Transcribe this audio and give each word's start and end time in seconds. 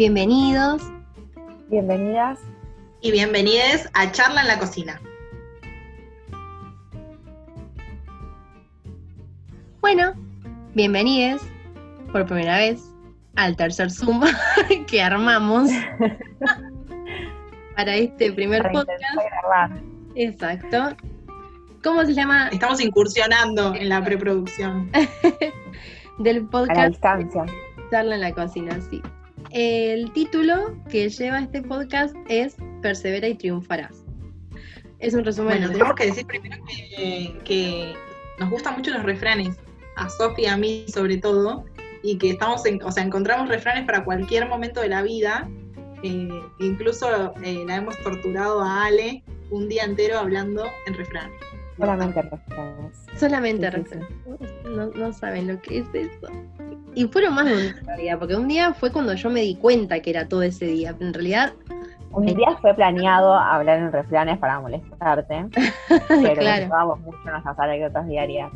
bienvenidos. 0.00 0.80
Bienvenidas. 1.68 2.38
Y 3.02 3.12
bienvenides 3.12 3.86
a 3.92 4.10
Charla 4.10 4.40
en 4.40 4.48
la 4.48 4.58
Cocina. 4.58 4.98
Bueno, 9.82 10.14
bienvenidos 10.74 11.42
por 12.12 12.24
primera 12.24 12.56
vez 12.56 12.82
al 13.36 13.54
tercer 13.56 13.90
Zoom 13.90 14.22
que 14.86 15.02
armamos 15.02 15.68
para 17.76 17.94
este 17.94 18.32
primer 18.32 18.62
Para 18.62 18.72
podcast. 18.72 19.74
Exacto. 20.14 20.96
¿Cómo 21.84 22.06
se 22.06 22.14
llama? 22.14 22.48
Estamos 22.48 22.80
incursionando 22.80 23.74
en 23.74 23.90
la 23.90 24.02
preproducción. 24.02 24.90
Del 26.18 26.38
A 26.38 26.40
la 26.40 26.48
podcast 26.48 26.88
distancia. 26.88 27.44
Charla 27.90 28.14
en 28.14 28.22
la 28.22 28.32
cocina, 28.32 28.80
sí. 28.88 29.02
El 29.50 30.12
título 30.12 30.76
que 30.88 31.08
lleva 31.08 31.40
este 31.40 31.62
podcast 31.62 32.14
es 32.28 32.56
Persevera 32.82 33.28
y 33.28 33.34
triunfarás. 33.34 34.04
Es 35.00 35.14
un 35.14 35.24
resumen 35.24 35.58
Bueno, 35.58 35.72
tenemos 35.72 35.94
que 35.94 36.06
decir 36.06 36.26
primero 36.26 36.56
que, 36.66 37.36
que 37.44 37.94
nos 38.38 38.50
gustan 38.50 38.76
mucho 38.76 38.90
los 38.92 39.02
refranes, 39.02 39.56
a 39.96 40.08
Sofi 40.08 40.42
y 40.42 40.46
a 40.46 40.56
mí 40.56 40.84
sobre 40.92 41.16
todo, 41.16 41.64
y 42.02 42.16
que 42.18 42.30
estamos, 42.30 42.64
en- 42.66 42.82
o 42.82 42.92
sea, 42.92 43.02
encontramos 43.02 43.48
refranes 43.48 43.84
para 43.86 44.04
cualquier 44.04 44.48
momento 44.48 44.80
de 44.80 44.88
la 44.88 45.02
vida. 45.02 45.48
eh, 46.02 46.28
incluso 46.60 47.34
eh, 47.42 47.62
la 47.66 47.76
hemos 47.76 47.98
torturado 48.02 48.62
a 48.62 48.86
Ale 48.86 49.22
un 49.50 49.68
día 49.68 49.84
entero 49.84 50.18
hablando 50.18 50.64
en 50.86 50.94
refranes. 50.94 51.38
Solamente 51.80 52.22
refranes. 52.22 53.06
solamente 53.16 53.70
Sí. 53.70 53.98
No, 54.68 54.86
no 54.88 55.12
saben 55.12 55.48
lo 55.48 55.60
que 55.62 55.78
es 55.78 55.86
eso. 55.94 56.28
Y 56.94 57.06
fueron 57.08 57.34
más 57.34 57.44
de 57.46 57.52
un 57.52 57.58
día, 57.60 57.74
en 57.78 57.86
realidad, 57.86 58.18
porque 58.18 58.36
un 58.36 58.48
día 58.48 58.74
fue 58.74 58.90
cuando 58.92 59.14
yo 59.14 59.30
me 59.30 59.40
di 59.40 59.54
cuenta 59.56 60.00
que 60.00 60.10
era 60.10 60.28
todo 60.28 60.42
ese 60.42 60.66
día. 60.66 60.92
pero 60.92 61.06
En 61.06 61.14
realidad, 61.14 61.52
Un 62.12 62.26
día 62.26 62.56
fue 62.60 62.74
planeado 62.74 63.32
hablar 63.34 63.78
en 63.78 63.92
refranes 63.92 64.38
para 64.38 64.60
molestarte, 64.60 65.46
pero 66.08 66.34
claro. 66.34 66.66
usábamos 66.66 67.00
mucho 67.00 67.18
nuestras 67.24 67.58
anécdotas 67.58 68.06
diarias. 68.08 68.50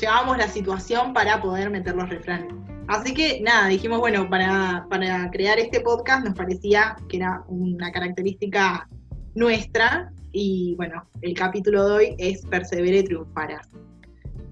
llevábamos 0.00 0.38
la 0.38 0.48
situación 0.48 1.12
para 1.12 1.40
poder 1.40 1.70
meter 1.70 1.94
los 1.96 2.08
refranes. 2.08 2.54
Así 2.88 3.12
que 3.14 3.40
nada, 3.42 3.66
dijimos, 3.66 3.98
bueno, 3.98 4.30
para, 4.30 4.86
para 4.88 5.28
crear 5.32 5.58
este 5.58 5.80
podcast 5.80 6.24
nos 6.24 6.34
parecía 6.34 6.94
que 7.08 7.16
era 7.16 7.42
una 7.48 7.90
característica 7.90 8.88
nuestra 9.34 10.12
y 10.38 10.74
bueno, 10.74 11.02
el 11.22 11.32
capítulo 11.32 11.88
de 11.88 11.94
hoy 11.94 12.14
es 12.18 12.44
Persevere 12.44 12.98
y 12.98 13.04
triunfarás. 13.04 13.68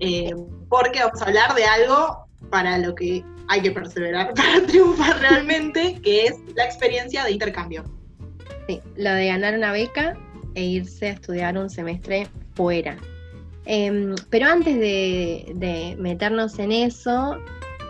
Eh, 0.01 0.35
porque 0.71 1.01
vamos 1.01 1.21
a 1.21 1.27
hablar 1.27 1.55
de 1.55 1.65
algo 1.65 2.27
para 2.51 2.79
lo 2.79 2.95
que 2.95 3.23
hay 3.49 3.61
que 3.61 3.71
perseverar 3.71 4.33
para 4.35 4.67
triunfar 4.67 5.21
realmente, 5.21 6.01
que 6.03 6.25
es 6.25 6.37
la 6.57 6.65
experiencia 6.65 7.23
de 7.25 7.33
intercambio. 7.33 7.85
Sí, 8.67 8.81
lo 8.97 9.11
de 9.11 9.27
ganar 9.27 9.55
una 9.55 9.73
beca 9.73 10.17
e 10.55 10.65
irse 10.65 11.09
a 11.09 11.13
estudiar 11.13 11.59
un 11.59 11.69
semestre 11.69 12.29
fuera. 12.55 12.97
Em, 13.67 14.15
pero 14.31 14.47
antes 14.47 14.79
de, 14.79 15.53
de 15.57 15.97
meternos 15.99 16.59
en 16.59 16.73
eso, 16.73 17.37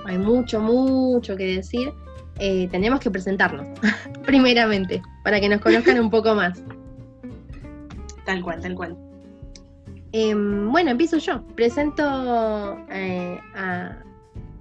hay 0.04 0.18
mucho, 0.18 0.60
mucho 0.60 1.36
que 1.36 1.56
decir. 1.56 1.92
Eh, 2.40 2.66
tenemos 2.72 2.98
que 2.98 3.12
presentarnos, 3.12 3.68
primeramente, 4.26 5.00
para 5.22 5.38
que 5.38 5.48
nos 5.48 5.60
conozcan 5.60 6.00
un 6.00 6.10
poco 6.10 6.34
más. 6.34 6.60
Tal 8.24 8.42
cual, 8.42 8.60
tal 8.60 8.74
cual. 8.74 8.96
Em, 10.12 10.70
bueno, 10.70 10.90
empiezo 10.90 11.18
yo. 11.18 11.42
Presento 11.56 12.02
eh, 12.90 13.38
a 13.54 13.96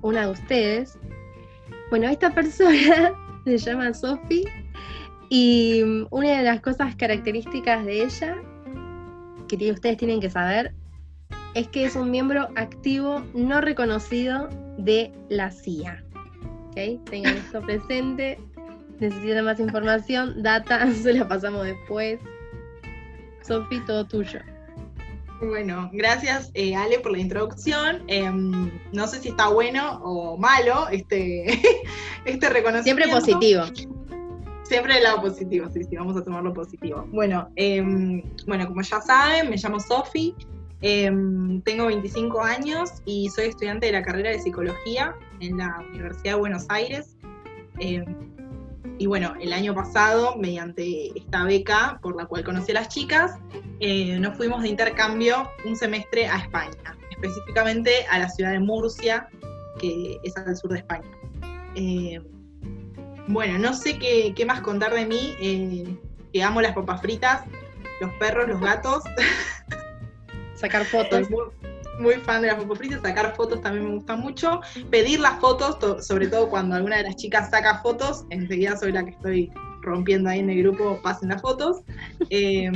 una 0.02 0.26
de 0.26 0.32
ustedes. 0.32 0.98
Bueno, 1.90 2.10
esta 2.10 2.34
persona 2.34 3.14
se 3.46 3.58
llama 3.58 3.94
Sofi 3.94 4.44
y 5.30 5.84
mm, 5.84 6.08
una 6.12 6.38
de 6.38 6.44
las 6.44 6.62
cosas 6.62 6.96
características 6.96 7.86
de 7.86 8.04
ella 8.04 8.36
que 9.48 9.72
ustedes 9.72 9.98
tienen 9.98 10.20
que 10.20 10.30
saber 10.30 10.74
es 11.54 11.68
que 11.68 11.86
es 11.86 11.96
un 11.96 12.10
miembro 12.10 12.50
activo 12.56 13.24
no 13.34 13.62
reconocido 13.62 14.50
de 14.78 15.12
la 15.30 15.52
CIA. 15.52 16.04
¿Ok? 16.70 17.06
Tengan 17.10 17.38
esto 17.38 17.62
presente. 17.66 18.40
Necesitan 19.00 19.46
más 19.46 19.60
información, 19.60 20.42
data, 20.42 20.92
se 20.94 21.14
la 21.14 21.28
pasamos 21.28 21.66
después. 21.66 22.20
Sofi, 23.44 23.80
todo 23.86 24.06
tuyo. 24.06 24.40
Bueno, 25.42 25.90
gracias 25.92 26.52
eh, 26.54 26.76
Ale 26.76 27.00
por 27.00 27.12
la 27.12 27.20
introducción. 27.20 28.04
Em, 28.08 28.72
no 28.94 29.08
sé 29.08 29.20
si 29.20 29.30
está 29.30 29.50
bueno 29.50 30.00
o 30.04 30.38
malo 30.38 30.88
este, 30.90 31.46
este 32.26 32.50
reconocimiento. 32.50 32.84
Siempre 32.84 33.08
positivo. 33.08 33.64
Siempre 34.64 34.98
el 34.98 35.04
lado 35.04 35.22
positivo, 35.22 35.70
sí, 35.74 35.84
sí, 35.84 35.96
vamos 35.98 36.16
a 36.16 36.24
tomarlo 36.24 36.54
positivo. 36.54 37.06
Bueno, 37.12 37.50
em, 37.58 38.24
bueno 38.48 38.66
como 38.68 38.82
ya 38.82 39.02
saben, 39.02 39.50
me 39.50 39.58
llamo 39.58 39.80
Sofi, 39.80 40.34
em, 40.82 41.62
tengo 41.62 41.88
25 41.88 42.42
años 42.42 42.90
y 43.06 43.30
soy 43.30 43.48
estudiante 43.48 43.88
de 43.88 43.92
la 43.92 44.02
carrera 44.02 44.30
de 44.30 44.40
psicología 44.40 45.16
en 45.42 45.58
la 45.58 45.84
Universidad 45.90 46.36
de 46.36 46.40
Buenos 46.40 46.66
Aires. 46.70 47.18
Y 48.98 49.06
bueno, 49.06 49.34
el 49.40 49.54
año 49.54 49.74
pasado, 49.74 50.36
mediante 50.38 51.18
esta 51.18 51.44
beca 51.46 52.00
por 52.02 52.16
la 52.16 52.26
cual 52.26 52.44
conocí 52.44 52.72
a 52.72 52.76
las 52.76 52.90
chicas, 52.90 53.40
eh, 53.80 54.20
nos 54.20 54.38
fuimos 54.38 54.62
de 54.62 54.70
intercambio 54.70 55.50
un 55.66 55.76
semestre 55.76 56.28
a 56.28 56.38
España, 56.38 56.98
específicamente 57.10 58.06
a 58.10 58.20
la 58.20 58.30
ciudad 58.30 58.52
de 58.52 58.60
Murcia, 58.60 59.28
que 59.80 60.18
es 60.24 60.36
al 60.38 60.56
sur 60.56 60.72
de 60.72 60.80
España. 60.80 61.10
Eh, 61.76 62.22
bueno, 63.28 63.58
no 63.58 63.74
sé 63.74 63.98
qué, 63.98 64.34
qué 64.36 64.46
más 64.46 64.62
contar 64.62 64.94
de 64.94 65.06
mí, 65.06 65.36
eh, 65.40 65.98
que 66.32 66.44
amo 66.44 66.62
las 66.62 66.74
papas 66.74 67.02
fritas, 67.02 67.44
los 68.02 68.12
perros, 68.14 68.48
los 68.48 68.60
gatos, 68.60 69.04
Sacar 70.56 70.86
fotos. 70.86 71.28
Muy, 72.00 72.16
fan 72.16 72.42
de 72.42 72.48
las 72.48 72.58
papas 72.58 72.78
fritas, 72.78 73.02
sacar 73.02 73.36
fotos 73.36 73.62
también 73.62 73.86
me 73.88 73.96
gusta 73.96 74.16
mucho, 74.16 74.62
pedir 74.90 75.20
las 75.20 75.40
fotos, 75.40 75.78
to- 75.80 76.02
sobre 76.02 76.28
todo 76.28 76.50
cuando 76.50 76.76
alguna 76.76 76.98
de 76.98 77.04
las 77.04 77.16
chicas 77.16 77.50
saca 77.50 77.80
fotos, 77.82 78.26
enseguida 78.30 78.76
soy 78.78 78.92
la 78.92 79.04
que 79.04 79.12
estoy 79.12 79.52
rompiendo 79.82 80.30
ahí 80.30 80.40
en 80.40 80.50
el 80.50 80.64
grupo, 80.64 81.00
pasen 81.02 81.30
las 81.30 81.42
fotos. 81.42 81.82
Eh, 82.30 82.72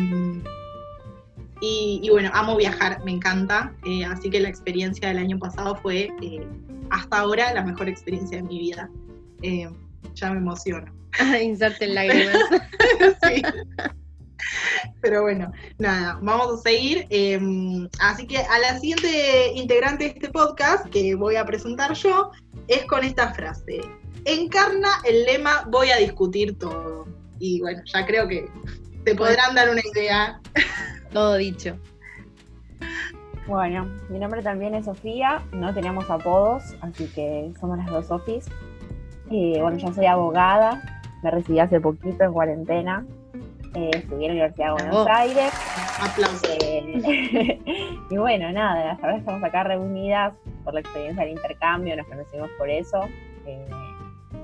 y, 1.60 2.00
y 2.04 2.10
bueno, 2.12 2.30
amo 2.34 2.56
viajar, 2.56 3.04
me 3.04 3.12
encanta, 3.12 3.74
eh, 3.86 4.06
así 4.06 4.30
que 4.30 4.40
la 4.40 4.50
experiencia 4.50 5.08
del 5.08 5.18
año 5.18 5.40
pasado 5.40 5.76
fue 5.78 6.10
eh, 6.22 6.48
hasta 6.92 7.18
ahora 7.18 7.52
la 7.54 7.64
mejor 7.64 7.90
experiencia 7.90 8.38
de 8.38 8.44
mi 8.44 8.60
vida. 8.60 8.90
Eh, 9.42 9.68
ya 10.14 10.32
me 10.32 10.38
emociono. 10.38 10.94
Inserten 11.42 11.96
lágrimas. 11.96 12.38
Sí. 13.24 13.42
Pero 15.02 15.22
bueno, 15.22 15.52
nada, 15.78 16.20
vamos 16.22 16.60
a 16.60 16.62
seguir. 16.62 17.08
eh, 17.10 17.40
así 18.00 18.28
que 18.28 18.38
a 18.38 18.60
la 18.60 18.80
siguiente 18.80 19.54
integrante 19.54 20.06
de 20.06 20.10
este 20.12 20.30
podcast 20.30 20.86
que 20.88 21.16
voy 21.16 21.36
a 21.36 21.46
presentar 21.46 21.94
yo 21.94 22.32
es 22.68 22.86
con 22.86 23.04
esta 23.04 23.34
frase. 23.34 23.82
Encarna 24.26 24.90
el 25.06 25.24
lema 25.24 25.66
voy 25.70 25.90
a 25.90 25.98
discutir 25.98 26.58
todo. 26.58 27.08
Y 27.40 27.62
bueno, 27.62 27.82
ya 27.86 28.06
creo 28.06 28.28
que 28.28 28.50
te 29.04 29.16
podrán 29.16 29.56
dar 29.56 29.70
una 29.70 29.82
idea. 29.94 30.42
Todo 31.14 31.36
dicho. 31.36 31.78
Bueno, 33.48 33.90
mi 34.10 34.20
nombre 34.20 34.44
también 34.44 34.76
es 34.76 34.86
Sofía, 34.86 35.42
no 35.54 35.74
teníamos 35.74 36.10
apodos, 36.10 36.76
así 36.82 37.08
que 37.08 37.54
somos 37.62 37.78
las 37.78 37.88
dos 37.88 38.08
Sofis. 38.08 38.46
Y 39.30 39.60
bueno, 39.62 39.78
yo 39.78 39.94
soy 39.94 40.06
abogada, 40.06 40.82
me 41.24 41.32
recibí 41.32 41.60
hace 41.60 41.80
poquito 41.80 42.26
en 42.26 42.34
cuarentena, 42.34 43.06
eh, 43.76 43.92
estudié 43.94 44.30
en 44.30 44.38
la 44.38 44.44
Universidad 44.44 44.68
de 44.68 44.72
Buenos 44.74 45.06
Bravo. 45.06 45.20
Aires. 45.20 45.54
Aplausos. 46.00 46.58
Eh, 46.62 47.60
y 48.10 48.18
bueno, 48.18 48.52
nada, 48.52 48.98
ahora 49.02 49.18
estamos 49.18 49.44
acá 49.44 49.64
reunidas 49.64 50.34
por 50.64 50.74
la 50.74 50.82
experiencia 50.82 51.24
del 51.24 51.34
intercambio, 51.34 51.96
nos 51.96 52.08
conocimos 52.08 52.50
por 52.58 52.70
eso. 52.70 53.02
Eh, 53.46 53.68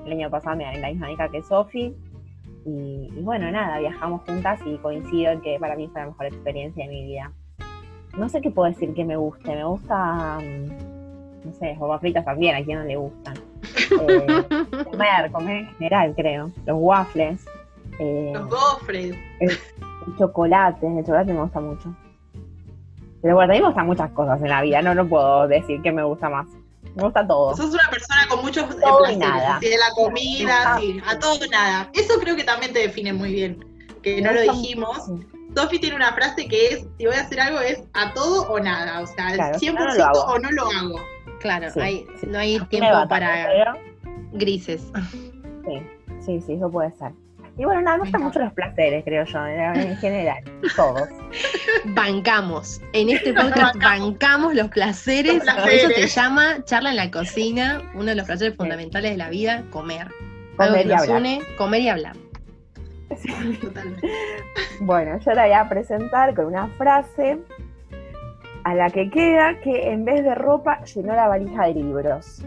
el 0.06 0.12
año 0.12 0.30
pasado 0.30 0.56
me 0.56 0.64
gané 0.64 0.80
la 0.80 0.88
misma 0.88 1.08
beca 1.08 1.28
que 1.28 1.42
Sofi. 1.42 1.94
Y, 2.66 3.10
y 3.14 3.20
bueno, 3.22 3.50
nada, 3.50 3.78
viajamos 3.78 4.22
juntas 4.26 4.58
y 4.64 4.76
coincido 4.78 5.32
en 5.32 5.40
que 5.42 5.58
para 5.58 5.76
mí 5.76 5.88
fue 5.88 6.00
la 6.00 6.06
mejor 6.08 6.26
experiencia 6.26 6.84
de 6.84 6.90
mi 6.90 7.04
vida. 7.04 7.30
No 8.16 8.28
sé 8.28 8.40
qué 8.40 8.50
puedo 8.50 8.70
decir 8.70 8.94
que 8.94 9.04
me 9.04 9.16
guste, 9.16 9.54
me 9.54 9.64
gusta, 9.64 10.38
mm, 10.38 11.46
no 11.46 11.52
sé, 11.52 11.76
papas 11.78 12.00
fritas 12.00 12.24
también, 12.24 12.54
a 12.54 12.64
quien 12.64 12.78
no 12.78 12.84
le 12.84 12.96
gustan. 12.96 13.34
Eh, 13.90 14.42
comer, 14.84 15.30
comer 15.30 15.56
en 15.56 15.66
general, 15.74 16.14
creo. 16.16 16.50
Los 16.64 16.76
waffles, 16.80 17.44
eh, 17.98 18.30
Los 18.34 18.48
gofres. 18.48 19.16
el 19.40 19.58
chocolate, 20.18 20.86
el 20.86 21.04
chocolate 21.04 21.32
me 21.32 21.40
gusta 21.42 21.60
mucho. 21.60 21.94
Pero 23.22 23.34
bueno, 23.36 23.52
a 23.52 23.56
mí 23.56 23.60
me 23.60 23.66
gustan 23.68 23.86
muchas 23.86 24.10
cosas 24.10 24.40
en 24.42 24.48
la 24.48 24.60
vida, 24.62 24.82
no, 24.82 24.94
no 24.94 25.08
puedo 25.08 25.48
decir 25.48 25.80
que 25.82 25.92
me 25.92 26.02
gusta 26.04 26.28
más. 26.28 26.46
Me 26.94 27.02
gusta 27.02 27.26
todo. 27.26 27.56
Sos 27.56 27.72
una 27.72 27.88
persona 27.90 28.20
con 28.28 28.42
muchos 28.42 28.64
eh, 28.70 28.76
Todo 28.80 28.98
y 29.10 29.16
placeres, 29.16 29.18
nada. 29.18 29.56
así 29.56 29.68
de 29.68 29.78
la 29.78 29.90
comida, 29.94 30.76
sí, 30.78 31.00
a 31.06 31.18
todo 31.18 31.34
o 31.44 31.50
nada. 31.50 31.90
Eso 31.94 32.14
creo 32.20 32.36
que 32.36 32.44
también 32.44 32.72
te 32.72 32.80
define 32.80 33.12
muy 33.12 33.32
bien, 33.32 33.64
que 34.02 34.20
no 34.20 34.32
lo 34.32 34.42
dijimos. 34.42 35.08
mucho. 35.08 35.26
Sofi 35.56 35.78
tiene 35.78 35.96
una 35.96 36.12
frase 36.12 36.46
que 36.48 36.68
es, 36.68 36.86
si 36.98 37.06
voy 37.06 37.14
a 37.14 37.20
hacer 37.22 37.40
algo 37.40 37.60
es 37.60 37.82
a 37.94 38.12
todo 38.12 38.42
o 38.50 38.58
nada, 38.60 39.00
o 39.00 39.06
sea, 39.06 39.32
Claro, 39.34 39.58
100% 39.58 39.74
no 39.74 39.94
lo 39.94 40.04
hago. 40.04 40.20
o 40.24 40.38
no 40.38 40.50
lo 40.50 40.62
hago. 40.66 41.00
Claro, 41.40 41.70
Sí, 41.70 41.80
hay- 41.80 42.06
sí. 42.20 42.26
no 42.26 42.38
hay 42.38 42.58
tiempo 42.66 43.08
para 43.08 43.46
pero, 43.48 43.72
grises. 44.32 44.82
sí. 45.64 45.82
Sí, 46.20 46.40
sí, 46.40 46.52
eso 46.54 46.70
puede 46.70 46.90
ser. 46.92 47.12
Y 47.56 47.64
bueno, 47.64 47.82
nada, 47.82 47.98
me 47.98 48.02
gustan 48.02 48.22
mucho 48.22 48.40
los 48.40 48.52
placeres, 48.52 49.04
creo 49.04 49.24
yo, 49.24 49.46
en 49.46 49.76
en 49.76 49.96
general, 49.98 50.42
todos. 50.74 51.08
Bancamos. 51.84 52.80
En 52.92 53.10
este 53.10 53.32
podcast 53.32 53.76
bancamos 53.76 54.54
los 54.54 54.68
placeres. 54.68 55.44
Los 55.44 55.54
Por 55.54 55.70
eso 55.70 55.88
se 55.90 56.06
llama 56.08 56.64
charla 56.64 56.90
en 56.90 56.96
la 56.96 57.10
cocina. 57.12 57.80
Uno 57.94 58.06
de 58.06 58.16
los 58.16 58.26
placeres 58.26 58.56
fundamentales 58.56 59.12
de 59.12 59.16
la 59.16 59.28
vida, 59.28 59.62
comer. 59.70 60.08
Algo 60.58 60.74
Comer 60.74 60.82
que 60.82 60.88
y 60.88 60.90
nos 60.92 61.02
hablar. 61.02 61.20
une, 61.20 61.42
comer 61.56 61.80
y 61.80 61.88
hablar. 61.88 62.16
Totalmente. 63.60 64.08
Bueno, 64.80 65.20
yo 65.20 65.32
la 65.32 65.44
voy 65.44 65.52
a 65.52 65.68
presentar 65.68 66.34
con 66.34 66.46
una 66.46 66.66
frase 66.76 67.38
a 68.64 68.74
la 68.74 68.90
que 68.90 69.08
queda 69.10 69.60
que 69.60 69.92
en 69.92 70.04
vez 70.04 70.24
de 70.24 70.34
ropa 70.34 70.82
llenó 70.84 71.14
la 71.14 71.28
valija 71.28 71.66
de 71.66 71.74
libros. 71.74 72.42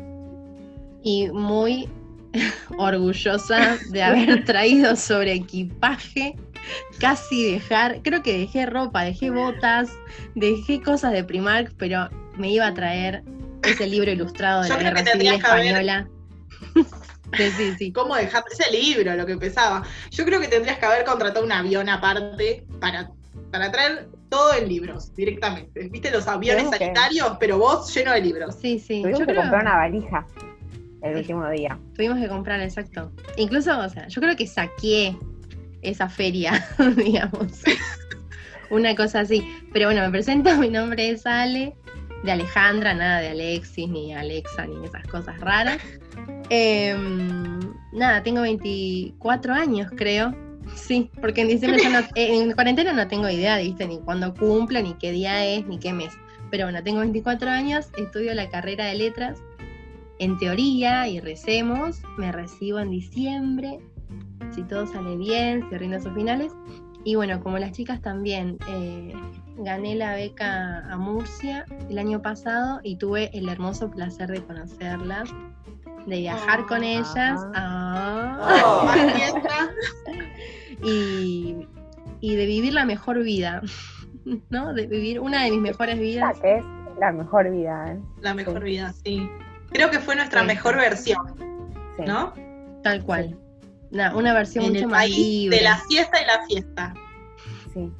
Y 1.03 1.29
muy 1.31 1.89
orgullosa 2.77 3.77
de 3.89 4.03
haber 4.03 4.43
traído 4.45 4.95
sobre 4.95 5.33
equipaje. 5.33 6.35
Casi 6.99 7.51
dejar, 7.53 8.01
creo 8.03 8.21
que 8.21 8.37
dejé 8.39 8.65
ropa, 8.65 9.03
dejé 9.03 9.29
botas, 9.29 9.89
dejé 10.35 10.81
cosas 10.81 11.13
de 11.13 11.23
Primark, 11.23 11.73
pero 11.77 12.09
me 12.35 12.51
iba 12.51 12.67
a 12.67 12.73
traer 12.73 13.23
ese 13.63 13.87
libro 13.87 14.11
ilustrado 14.11 14.63
de 14.63 14.69
Yo 14.69 14.75
la 14.77 14.83
Guerra 14.83 15.11
Civil 15.11 15.27
Española. 15.33 16.07
Sí, 17.35 17.51
sí, 17.57 17.75
sí. 17.77 17.91
¿Cómo 17.91 18.15
dejar 18.15 18.45
ese 18.49 18.71
libro, 18.71 19.13
lo 19.15 19.25
que 19.25 19.35
pesaba? 19.35 19.83
Yo 20.11 20.23
creo 20.23 20.39
que 20.39 20.47
tendrías 20.47 20.79
que 20.79 20.85
haber 20.85 21.03
contratado 21.03 21.43
un 21.45 21.51
avión 21.51 21.89
aparte 21.89 22.65
para, 22.79 23.11
para 23.51 23.69
traer 23.69 24.07
todo 24.29 24.53
en 24.53 24.69
libros 24.69 25.13
directamente. 25.13 25.89
¿Viste 25.89 26.09
los 26.09 26.25
aviones 26.25 26.69
que- 26.69 26.77
sanitarios? 26.77 27.33
Pero 27.37 27.57
vos 27.59 27.93
lleno 27.93 28.13
de 28.13 28.21
libros. 28.21 28.55
Sí, 28.61 28.79
sí. 28.79 29.01
Tuvimos 29.01 29.19
Yo 29.19 29.25
que 29.25 29.31
creo 29.33 29.41
comprar 29.41 29.61
una 29.61 29.75
valija 29.75 30.25
el 31.07 31.17
último 31.17 31.49
día. 31.49 31.77
tuvimos 31.95 32.19
que 32.19 32.27
comprar, 32.27 32.61
exacto. 32.61 33.11
Incluso, 33.37 33.77
o 33.79 33.89
sea, 33.89 34.07
yo 34.07 34.21
creo 34.21 34.35
que 34.35 34.47
saqué 34.47 35.15
esa 35.81 36.09
feria, 36.09 36.65
digamos. 36.95 37.63
Una 38.69 38.95
cosa 38.95 39.21
así. 39.21 39.47
Pero 39.73 39.87
bueno, 39.87 40.01
me 40.01 40.09
presento, 40.09 40.55
mi 40.57 40.69
nombre 40.69 41.09
es 41.09 41.25
Ale, 41.25 41.75
de 42.23 42.31
Alejandra, 42.31 42.93
nada 42.93 43.21
de 43.21 43.29
Alexis, 43.29 43.87
ni 43.87 44.13
Alexa, 44.13 44.65
ni 44.65 44.85
esas 44.85 45.05
cosas 45.07 45.39
raras. 45.39 45.77
Em, 46.49 47.59
nada, 47.91 48.23
tengo 48.23 48.41
24 48.41 49.53
años, 49.53 49.91
creo. 49.95 50.35
Sí, 50.75 51.09
porque 51.21 51.41
en 51.41 51.47
diciembre 51.47 51.81
ya 51.81 51.89
no, 51.89 51.99
eh, 52.15 52.37
en 52.37 52.51
cuarentena 52.53 52.93
no 52.93 53.07
tengo 53.07 53.29
idea, 53.29 53.57
¿viste? 53.57 53.87
Ni 53.87 53.99
cuándo 53.99 54.33
cumple, 54.33 54.83
ni 54.83 54.93
qué 54.95 55.11
día 55.11 55.45
es, 55.45 55.65
ni 55.65 55.79
qué 55.79 55.93
mes. 55.93 56.13
Pero 56.51 56.65
bueno, 56.65 56.83
tengo 56.83 56.99
24 56.99 57.49
años, 57.49 57.89
estudio 57.97 58.33
la 58.33 58.49
carrera 58.49 58.85
de 58.85 58.95
letras. 58.95 59.41
En 60.19 60.37
teoría, 60.37 61.07
y 61.07 61.19
recemos, 61.19 62.01
me 62.17 62.31
recibo 62.31 62.79
en 62.79 62.89
diciembre, 62.89 63.79
si 64.51 64.63
todo 64.63 64.87
sale 64.87 65.15
bien, 65.17 65.65
si 65.69 65.77
rindo 65.77 65.99
sus 65.99 66.13
finales. 66.13 66.51
Y 67.03 67.15
bueno, 67.15 67.39
como 67.41 67.57
las 67.59 67.71
chicas 67.71 68.01
también, 68.01 68.57
eh, 68.67 69.13
gané 69.57 69.95
la 69.95 70.15
beca 70.15 70.79
a 70.91 70.97
Murcia 70.97 71.65
el 71.89 71.97
año 71.99 72.21
pasado 72.21 72.79
y 72.83 72.97
tuve 72.97 73.29
el 73.37 73.47
hermoso 73.47 73.89
placer 73.91 74.29
de 74.29 74.43
conocerlas, 74.43 75.29
de 76.05 76.17
viajar 76.17 76.65
con 76.65 76.81
Ah. 76.83 76.85
ellas. 76.87 77.47
Ah. 77.55 78.81
Oh, 78.81 78.85
más 78.85 79.13
fiesta. 79.13 79.69
y, 80.83 81.67
y 82.21 82.35
de 82.35 82.45
vivir 82.45 82.73
la 82.73 82.85
mejor 82.85 83.21
vida, 83.23 83.61
¿no? 84.49 84.73
De 84.73 84.87
vivir 84.87 85.19
una 85.19 85.43
de 85.43 85.51
mis 85.51 85.61
mejores 85.61 85.99
vidas. 85.99 86.39
que 86.39 86.57
es 86.57 86.65
la 86.99 87.11
mejor 87.11 87.49
vida, 87.51 87.93
¿eh? 87.93 87.99
La 88.21 88.33
mejor 88.33 88.63
vida, 88.63 88.91
sí. 89.03 89.29
Creo 89.71 89.89
que 89.91 89.99
fue 89.99 90.15
nuestra 90.15 90.41
Sí. 90.41 90.47
mejor 90.47 90.75
versión, 90.77 91.19
Sí. 91.97 92.03
¿no? 92.05 92.33
Tal 92.83 93.03
cual. 93.03 93.37
Una, 93.91 94.15
una 94.15 94.33
versión 94.33 94.65
En 94.65 94.71
mucho 94.71 94.83
el 94.85 94.89
más 94.91 94.99
país 95.03 95.17
libre. 95.17 95.57
de 95.57 95.63
la 95.63 95.79
siesta 95.89 96.21
y 96.21 96.25
la 96.25 96.45
fiesta. 96.47 96.93
Sí. 97.73 97.91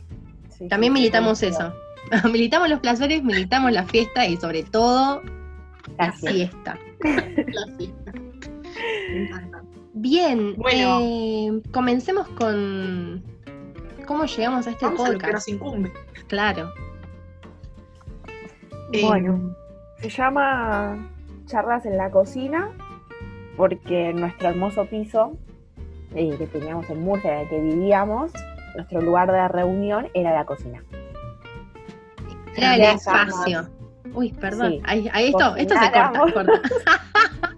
Sí, 0.58 0.68
También 0.68 0.92
militamos 0.94 1.42
eso. 1.44 1.74
militamos 2.31 2.69
los 2.69 2.80
placeres, 2.80 3.24
militamos 3.24 3.72
la 3.72 3.84
fiesta 3.84 4.25
y 4.25 4.38
sobre 4.38 4.64
todo 4.64 5.22
la 5.98 6.08
es. 6.08 6.19
siesta. 6.19 6.78
La 7.04 7.62
encanta. 9.16 9.62
Bien, 9.94 10.56
Bueno. 10.58 11.00
eh, 11.02 11.62
comencemos 11.72 12.28
con 12.30 13.24
cómo 14.06 14.25
llegamos 14.25 14.68
a 14.68 14.72
este 14.72 14.86
Vamos 14.86 15.02
a 15.02 15.04
lo 15.12 15.18
que 15.19 15.25
podcast. 15.25 15.34
nos 15.34 15.48
incumbe. 15.48 15.92
Claro. 16.28 16.72
Eh, 18.94 19.02
Bueno. 19.06 19.56
Se 20.02 20.10
llama 20.10 21.10
Charlas 21.48 21.86
en 21.86 21.98
la 21.98 22.12
Cocina 22.12 22.70
porque 23.58 24.10
en 24.10 24.22
nuestro 24.22 24.50
hermoso 24.50 24.86
piso 24.86 25.36
eh, 26.16 26.36
que 26.38 26.48
teníamos 26.48 26.90
en 26.90 27.02
Murcia, 27.04 27.34
en 27.34 27.40
el 27.42 27.50
que 27.50 27.60
vivíamos, 27.60 28.32
nuestro 28.76 29.02
lugar 29.02 29.32
de 29.32 29.48
reunión 29.48 30.08
era 30.14 30.34
la 30.34 30.46
cocina. 30.46 30.84
Era 32.56 32.76
el 32.76 32.82
espacio. 32.82 33.68
Uy, 34.14 34.32
perdón. 34.34 34.74
Sí. 34.74 34.82
Ahí, 34.86 35.10
ahí 35.12 35.28
esto, 35.30 35.56
esto 35.56 35.76
se 35.76 35.92
corta. 35.92 36.44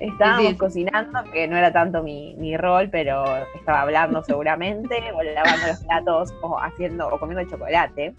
Estábamos 0.00 0.42
Sí, 0.42 0.48
sí. 0.52 0.56
cocinando, 0.56 1.24
que 1.32 1.48
no 1.48 1.56
era 1.56 1.72
tanto 1.72 2.02
mi, 2.02 2.34
mi 2.36 2.56
rol, 2.56 2.88
pero 2.90 3.24
estaba 3.54 3.82
hablando 3.82 4.22
seguramente, 4.26 4.96
o 5.14 5.22
lavando 5.22 5.66
los 5.66 5.80
platos, 5.84 6.34
o 6.42 6.58
haciendo, 6.58 7.08
o 7.08 7.18
comiendo 7.18 7.48
chocolate. 7.50 8.14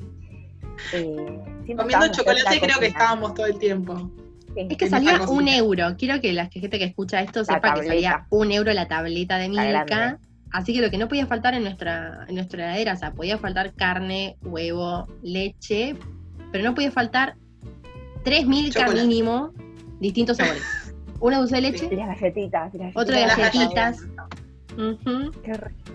Eh, 0.94 1.40
Comiendo 1.76 2.08
chocolate 2.12 2.60
creo 2.60 2.80
que 2.80 2.88
estábamos 2.88 3.34
todo 3.34 3.46
el 3.46 3.58
tiempo. 3.60 4.10
Es 4.56 4.78
que 4.78 4.90
salía 4.90 5.22
un 5.30 5.48
euro. 5.48 5.96
Quiero 5.98 6.20
que 6.22 6.34
la 6.34 6.48
gente 6.48 6.78
que 6.78 6.86
escucha 6.86 7.22
esto 7.22 7.40
La 7.40 7.46
sepa 7.46 7.74
que 7.74 7.88
salía 7.88 8.26
un 8.30 8.52
euro 8.52 8.74
la 8.74 8.88
tableta 8.88 9.38
de 9.38 9.50
Milka. 9.50 10.20
Así 10.52 10.74
que 10.74 10.82
lo 10.82 10.90
que 10.92 10.98
no 10.98 11.08
podía 11.08 11.26
faltar 11.28 11.54
en 11.54 11.64
nuestra, 11.64 12.26
en 12.28 12.36
nuestra 12.36 12.66
heladera, 12.66 12.94
o 12.94 12.98
sea, 12.98 13.14
podía 13.14 13.38
faltar 13.38 13.74
carne, 13.74 14.36
huevo, 14.44 15.08
leche, 15.24 15.96
pero 16.52 16.64
no 16.66 16.76
podía 16.76 16.92
faltar 16.92 17.36
tres 18.26 18.46
Milka 18.46 18.82
Chocolate. 18.82 19.08
mínimo, 19.08 19.54
distintos 20.02 20.38
sabores. 20.38 20.64
Una 21.22 21.38
dulce 21.38 21.56
de 21.56 21.62
leche, 21.62 21.88
Y 21.90 21.96
las 21.96 22.20
galletitas. 22.20 22.74
y 22.74 22.78
las 22.80 22.98
Otra 22.98 23.20
de 23.20 23.28
Las 23.28 23.38
galletitas. 23.38 23.98
Qué 25.44 25.54
rico. 25.54 25.92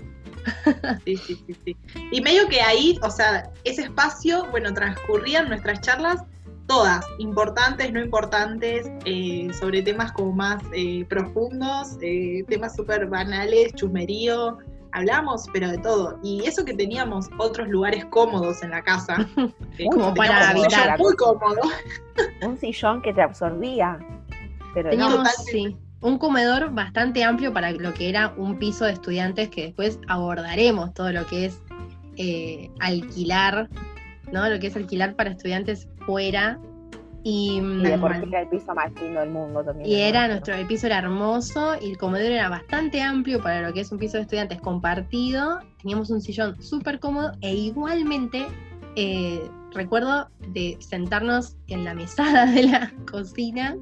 Sí, 1.04 1.16
sí, 1.16 1.36
sí, 1.46 1.56
sí. 1.64 1.76
Y 2.12 2.20
medio 2.20 2.46
que 2.48 2.60
ahí, 2.60 2.96
o 3.02 3.10
sea, 3.10 3.50
ese 3.64 3.82
espacio, 3.82 4.46
bueno, 4.52 4.72
transcurrían 4.72 5.48
nuestras 5.48 5.80
charlas, 5.80 6.22
todas, 6.66 7.04
importantes, 7.18 7.92
no 7.92 8.00
importantes, 8.00 8.90
eh, 9.04 9.48
sobre 9.58 9.82
temas 9.82 10.12
como 10.12 10.32
más 10.32 10.62
eh, 10.72 11.04
profundos, 11.08 11.96
eh, 12.00 12.44
temas 12.48 12.74
súper 12.74 13.06
banales, 13.06 13.72
chusmerío, 13.74 14.58
hablamos, 14.96 15.46
pero 15.52 15.70
de 15.70 15.78
todo. 15.78 16.18
Y 16.22 16.44
eso 16.46 16.64
que 16.64 16.74
teníamos 16.74 17.28
otros 17.38 17.68
lugares 17.68 18.04
cómodos 18.06 18.62
en 18.62 18.70
la 18.70 18.82
casa, 18.82 19.28
eh, 19.78 19.86
Como 19.90 20.14
para 20.14 20.50
habitar. 20.50 20.98
muy 20.98 21.14
cómodo. 21.16 21.60
Un 22.42 22.56
sillón 22.58 23.02
que 23.02 23.12
te 23.12 23.22
absorbía. 23.22 23.98
Pero 24.74 24.90
Teníamos, 24.90 25.28
sí, 25.50 25.76
un 26.00 26.18
comedor 26.18 26.72
bastante 26.72 27.24
amplio 27.24 27.52
para 27.52 27.72
lo 27.72 27.92
que 27.94 28.08
era 28.08 28.34
un 28.36 28.58
piso 28.58 28.84
de 28.84 28.92
estudiantes 28.92 29.48
que 29.48 29.64
después 29.66 29.98
abordaremos 30.08 30.92
todo 30.94 31.12
lo 31.12 31.26
que 31.26 31.46
es 31.46 31.62
eh, 32.16 32.70
alquilar, 32.80 33.68
¿no? 34.32 34.48
Lo 34.48 34.58
que 34.58 34.68
es 34.68 34.76
alquilar 34.76 35.14
para 35.14 35.30
estudiantes 35.30 35.88
fuera. 36.06 36.58
Y, 37.22 37.58
y 37.58 37.96
por 37.98 38.16
mm, 38.16 38.28
era 38.28 38.42
el 38.42 38.48
piso 38.48 38.72
más 38.72 38.92
lindo 39.02 39.18
del 39.18 39.30
mundo 39.30 39.64
también. 39.64 39.90
y 39.90 40.00
era 40.00 40.28
nuestro, 40.28 40.54
el 40.54 40.64
piso 40.68 40.86
era 40.86 40.98
hermoso 40.98 41.74
y 41.80 41.90
el 41.90 41.98
comedor 41.98 42.30
era 42.30 42.48
bastante 42.48 43.02
amplio 43.02 43.42
para 43.42 43.66
lo 43.66 43.74
que 43.74 43.80
es 43.80 43.90
un 43.90 43.98
piso 43.98 44.16
de 44.16 44.22
estudiantes 44.22 44.60
compartido. 44.60 45.58
Teníamos 45.82 46.10
un 46.10 46.20
sillón 46.20 46.62
súper 46.62 47.00
cómodo 47.00 47.32
e 47.40 47.52
igualmente 47.52 48.46
eh, 48.94 49.50
recuerdo 49.76 50.28
de 50.54 50.78
sentarnos 50.80 51.56
en 51.68 51.84
la 51.84 51.94
mesada 51.94 52.46
de 52.46 52.62
la 52.62 52.92
cocina 53.10 53.76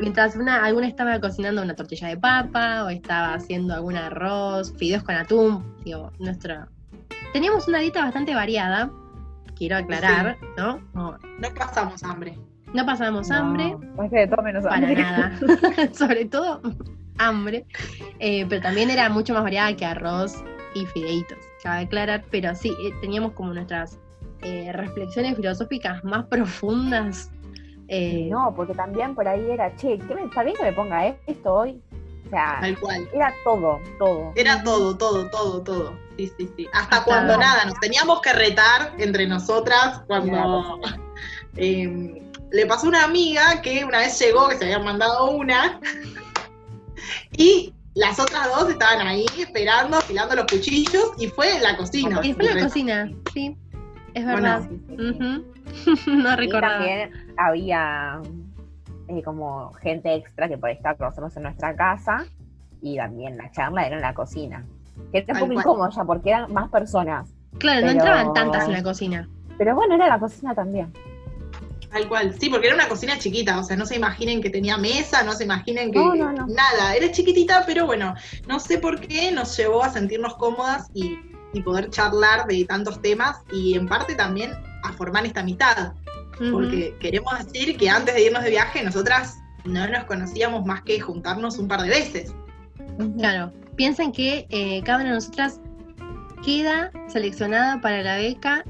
mientras 0.00 0.36
una, 0.36 0.64
alguna 0.64 0.86
estaba 0.86 1.20
cocinando 1.20 1.60
una 1.60 1.74
tortilla 1.74 2.08
de 2.08 2.16
papa 2.16 2.84
o 2.84 2.88
estaba 2.88 3.34
haciendo 3.34 3.74
algún 3.74 3.96
arroz, 3.96 4.72
fideos 4.76 5.02
con 5.02 5.14
atún. 5.16 5.64
Digo, 5.84 6.12
nuestro... 6.18 6.66
Teníamos 7.32 7.66
una 7.66 7.80
dieta 7.80 8.04
bastante 8.04 8.32
variada, 8.32 8.92
quiero 9.68 9.76
aclarar, 9.76 10.36
¿no? 10.56 10.80
No, 10.94 11.18
No 11.38 11.54
pasamos 11.54 12.02
hambre. 12.02 12.38
no 12.72 12.84
pasábamos 12.86 13.28
No, 13.28 13.36
hambre. 13.36 13.76
pasé 13.96 14.16
de 14.16 14.26
todo 14.28 14.42
menos 14.42 14.64
Para 14.64 14.76
hambre. 14.76 14.94
nada. 15.02 15.32
Sobre 15.92 16.24
todo 16.26 16.60
hambre. 17.18 17.64
Eh, 18.18 18.46
pero 18.48 18.62
también 18.62 18.90
era 18.90 19.08
mucho 19.08 19.32
más 19.34 19.42
variada 19.42 19.74
que 19.76 19.84
arroz 19.84 20.42
y 20.74 20.84
fideitos, 20.86 21.38
cabe 21.62 21.82
aclarar. 21.84 22.24
Pero 22.30 22.54
sí, 22.54 22.70
eh, 22.84 22.90
teníamos 23.00 23.32
como 23.32 23.54
nuestras 23.54 23.98
eh, 24.42 24.72
reflexiones 24.72 25.36
filosóficas 25.36 26.02
más 26.04 26.24
profundas. 26.26 27.30
eh, 27.88 28.28
No, 28.30 28.52
porque 28.56 28.74
también 28.74 29.14
por 29.14 29.26
ahí 29.28 29.48
era, 29.50 29.74
che, 29.76 29.98
¿qué 29.98 30.14
me, 30.14 30.24
¿está 30.24 30.42
bien 30.42 30.56
que 30.56 30.64
me 30.64 30.72
ponga 30.72 31.06
esto 31.26 31.54
hoy? 31.54 31.80
O 32.26 32.30
sea, 32.30 32.58
Tal 32.60 32.78
cual. 32.78 33.08
era 33.12 33.34
todo, 33.44 33.80
todo. 33.98 34.32
Era 34.34 34.62
todo, 34.62 34.96
todo, 34.96 35.28
todo, 35.30 35.62
todo. 35.62 35.98
Sí, 36.16 36.32
sí, 36.38 36.50
sí. 36.56 36.66
Hasta 36.72 36.96
Hasta- 36.98 37.04
cuando 37.04 37.36
nada, 37.36 37.64
nos 37.66 37.78
teníamos 37.80 38.20
que 38.20 38.32
retar 38.32 38.94
entre 38.98 39.26
nosotras 39.26 40.02
cuando 40.06 40.80
eh, 41.56 42.22
le 42.50 42.66
pasó 42.66 42.86
a 42.86 42.88
una 42.90 43.04
amiga 43.04 43.60
que 43.62 43.84
una 43.84 43.98
vez 43.98 44.18
llegó, 44.18 44.48
que 44.48 44.56
se 44.56 44.64
había 44.64 44.78
mandado 44.78 45.30
una, 45.30 45.80
y 47.36 47.72
las 47.94 48.18
otras 48.18 48.48
dos 48.48 48.70
estaban 48.70 49.06
ahí 49.06 49.26
esperando, 49.38 49.98
afilando 49.98 50.34
los 50.34 50.46
cuchillos 50.46 51.12
y 51.18 51.28
fue 51.28 51.56
en 51.56 51.62
la 51.62 51.76
cocina. 51.76 52.20
Y 52.22 52.32
fue 52.32 52.50
en 52.50 52.56
la 52.56 52.62
cocina, 52.64 53.10
sí. 53.32 53.56
Es 54.14 54.24
verdad. 54.24 54.62
Sí, 54.68 54.80
sí, 54.88 54.96
sí. 54.96 55.10
Ujú. 55.10 56.10
no 56.22 56.32
Y 56.32 56.36
recordaba. 56.36 56.74
también 56.78 57.34
había 57.36 58.20
eh, 59.08 59.22
como 59.22 59.72
gente 59.74 60.14
extra 60.14 60.48
que 60.48 60.58
podía 60.58 60.74
estar 60.74 60.96
con 60.96 61.06
nosotros 61.06 61.36
en 61.36 61.44
nuestra 61.44 61.74
casa 61.74 62.24
y 62.80 62.96
también 62.96 63.36
la 63.36 63.50
charla 63.50 63.86
era 63.86 63.96
en 63.96 64.02
la 64.02 64.14
cocina. 64.14 64.66
Que 65.12 65.18
era 65.18 65.34
un 65.34 65.40
poco 65.40 65.52
incómodo 65.52 65.90
ya 65.90 66.04
porque 66.04 66.30
eran 66.30 66.52
más 66.52 66.70
personas. 66.70 67.28
Claro, 67.58 67.86
no 67.86 67.92
entraban 67.92 68.32
tantas 68.32 68.66
en 68.66 68.72
la 68.72 68.82
cocina. 68.82 69.28
Pero 69.58 69.74
bueno, 69.74 69.94
era 69.94 70.08
la 70.08 70.18
cocina 70.18 70.54
también. 70.54 70.92
Tal 71.90 72.08
cual, 72.08 72.34
sí, 72.38 72.50
porque 72.50 72.66
era 72.66 72.74
una 72.74 72.88
cocina 72.88 73.16
chiquita, 73.18 73.58
o 73.60 73.62
sea, 73.62 73.76
no 73.76 73.86
se 73.86 73.94
imaginen 73.94 74.42
que 74.42 74.50
tenía 74.50 74.76
mesa, 74.76 75.22
no 75.22 75.32
se 75.32 75.44
imaginen 75.44 75.92
que 75.92 75.98
No, 76.00 76.14
no, 76.16 76.32
no. 76.32 76.46
nada, 76.48 76.96
era 76.96 77.12
chiquitita, 77.12 77.62
pero 77.66 77.86
bueno, 77.86 78.14
no 78.48 78.58
sé 78.58 78.78
por 78.78 78.98
qué 79.00 79.30
nos 79.30 79.56
llevó 79.56 79.84
a 79.84 79.90
sentirnos 79.90 80.34
cómodas 80.34 80.90
y, 80.92 81.16
y 81.52 81.62
poder 81.62 81.90
charlar 81.90 82.46
de 82.46 82.64
tantos 82.64 83.00
temas 83.00 83.42
y 83.52 83.74
en 83.74 83.86
parte 83.86 84.16
también 84.16 84.50
a 84.82 84.92
formar 84.92 85.24
esta 85.24 85.40
amistad, 85.40 85.92
Porque 86.52 86.94
queremos 87.00 87.32
decir 87.44 87.76
que 87.76 87.88
antes 87.88 88.14
de 88.14 88.24
irnos 88.26 88.42
de 88.42 88.50
viaje 88.50 88.82
nosotras 88.82 89.38
no 89.64 89.86
nos 89.88 90.04
conocíamos 90.04 90.64
más 90.66 90.82
que 90.82 91.00
juntarnos 91.00 91.58
un 91.58 91.68
par 91.68 91.82
de 91.82 91.88
veces. 91.88 92.34
Claro, 93.18 93.52
piensen 93.76 94.12
que 94.12 94.46
eh, 94.50 94.82
cada 94.84 94.98
una 94.98 95.08
de 95.10 95.14
nosotras 95.14 95.60
queda 96.44 96.90
seleccionada 97.08 97.80
para 97.80 98.02
la 98.02 98.16
beca 98.16 98.64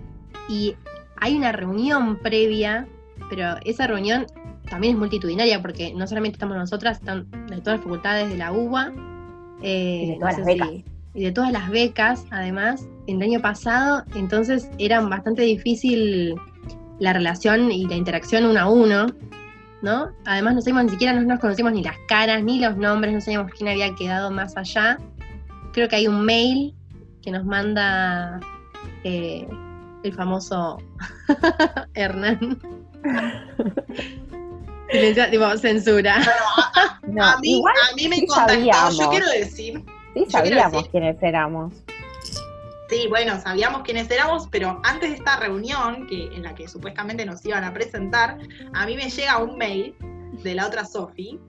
y 0.49 0.77
hay 1.17 1.37
una 1.37 1.53
reunión 1.53 2.19
previa, 2.21 2.87
pero 3.31 3.57
esa 3.65 3.87
reunión 3.87 4.27
también 4.69 4.95
es 4.95 4.99
multitudinaria 4.99 5.61
porque 5.61 5.93
no 5.95 6.07
solamente 6.07 6.37
estamos 6.37 6.57
nosotras, 6.57 6.99
están 6.99 7.31
de 7.49 7.59
todas 7.59 7.79
las 7.79 7.81
facultades 7.81 8.29
de 8.31 8.37
la 8.37 8.53
UBA. 8.53 8.93
eh, 9.63 10.03
Y 10.05 10.11
de 10.11 10.17
todas 10.19 10.39
no 10.39 10.39
las 10.39 10.47
becas. 10.47 10.69
si- 10.69 10.85
y 11.17 11.23
de 11.25 11.33
todas 11.33 11.53
las 11.53 11.71
becas, 11.71 12.25
además, 12.31 12.87
el 13.07 13.23
año 13.23 13.41
pasado, 13.41 14.05
entonces 14.15 14.69
era 14.79 15.01
bastante 15.01 15.43
difícil 15.43 16.35
la 16.99 17.13
relación 17.13 17.71
y 17.73 17.87
la 17.87 17.95
interacción 17.97 18.45
uno 18.45 18.61
a 18.61 18.69
uno, 18.69 19.07
¿no? 19.83 20.11
Además, 20.25 20.55
no 20.55 20.61
sabíamos 20.61 20.85
ni 20.85 20.91
siquiera, 20.91 21.13
no 21.13 21.23
nos 21.23 21.41
conocíamos 21.41 21.73
ni 21.75 21.83
las 21.83 21.97
caras, 22.09 22.43
ni 22.43 22.59
los 22.61 22.77
nombres, 22.77 23.13
no 23.15 23.21
sabíamos 23.21 23.53
quién 23.53 23.69
había 23.69 23.95
quedado 23.95 24.31
más 24.31 24.57
allá. 24.57 24.99
Creo 25.73 25.89
que 25.89 25.97
hay 25.97 26.07
un 26.09 26.25
mail 26.25 26.75
que 27.23 27.31
nos 27.31 27.45
manda 27.45 28.39
eh, 29.03 29.47
el 30.03 30.13
famoso 30.15 30.79
Hernán. 31.95 32.59
Silencia- 34.91 35.31
tipo, 35.31 35.57
censura. 35.57 36.17
No, 37.07 37.23
a, 37.23 37.39
mí, 37.39 37.57
igual 37.59 37.75
a 37.93 37.95
mí 37.97 38.09
me 38.09 38.17
sí 38.17 38.27
contactó, 38.27 38.91
yo 38.99 39.11
quiero 39.11 39.29
decir, 39.29 39.85
sí 40.15 40.25
sabíamos 40.31 40.73
decir- 40.73 40.91
quiénes 40.91 41.23
éramos. 41.23 41.75
Sí, 42.95 43.09
bueno, 43.09 43.41
sabíamos 43.41 43.83
quiénes 43.83 44.09
éramos, 44.09 44.47
pero 44.53 44.81
antes 44.85 45.11
de 45.11 45.17
esta 45.17 45.37
reunión, 45.37 46.07
que, 46.07 46.27
en 46.27 46.45
la 46.45 46.55
que 46.55 46.69
supuestamente 46.69 47.27
nos 47.27 47.45
iban 47.45 47.65
a 47.65 47.75
presentar, 47.75 48.39
a 48.73 48.87
mí 48.87 48.95
me 48.95 49.11
llega 49.11 49.39
un 49.39 49.59
mail 49.59 49.97
de 50.45 50.55
la 50.55 50.69
otra 50.69 50.85
Sofi, 50.85 51.41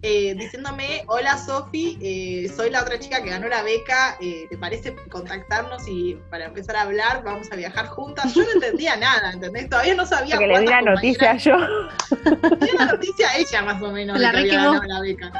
eh, 0.00 0.34
diciéndome, 0.34 1.04
hola 1.08 1.36
Sofi, 1.36 1.98
eh, 2.00 2.50
soy 2.56 2.70
la 2.70 2.80
otra 2.80 2.98
chica 2.98 3.22
que 3.22 3.28
ganó 3.28 3.48
la 3.48 3.62
beca, 3.62 4.16
eh, 4.22 4.46
¿te 4.48 4.56
parece 4.56 4.96
contactarnos 5.10 5.86
y 5.86 6.16
para 6.30 6.46
empezar 6.46 6.76
a 6.76 6.82
hablar 6.82 7.22
vamos 7.22 7.52
a 7.52 7.56
viajar 7.56 7.86
juntas? 7.88 8.34
Yo 8.34 8.42
no 8.42 8.52
entendía 8.52 8.96
nada, 8.96 9.32
¿entendés? 9.32 9.68
Todavía 9.68 9.94
no 9.96 10.06
sabía 10.06 10.36
Porque 10.36 10.46
le 10.46 10.60
di 10.60 10.66
la 10.66 10.80
noticia 10.80 11.36
yo. 11.36 11.58
le 11.58 12.66
di 12.66 12.78
la 12.78 12.86
noticia 12.86 13.28
a 13.28 13.36
ella 13.36 13.62
más 13.62 13.82
o 13.82 13.92
menos, 13.92 14.18
La 14.18 14.32
de 14.32 14.44
que 14.44 14.56
había 14.56 14.80
ganado 14.80 14.84
la 14.84 15.00
beca. 15.00 15.32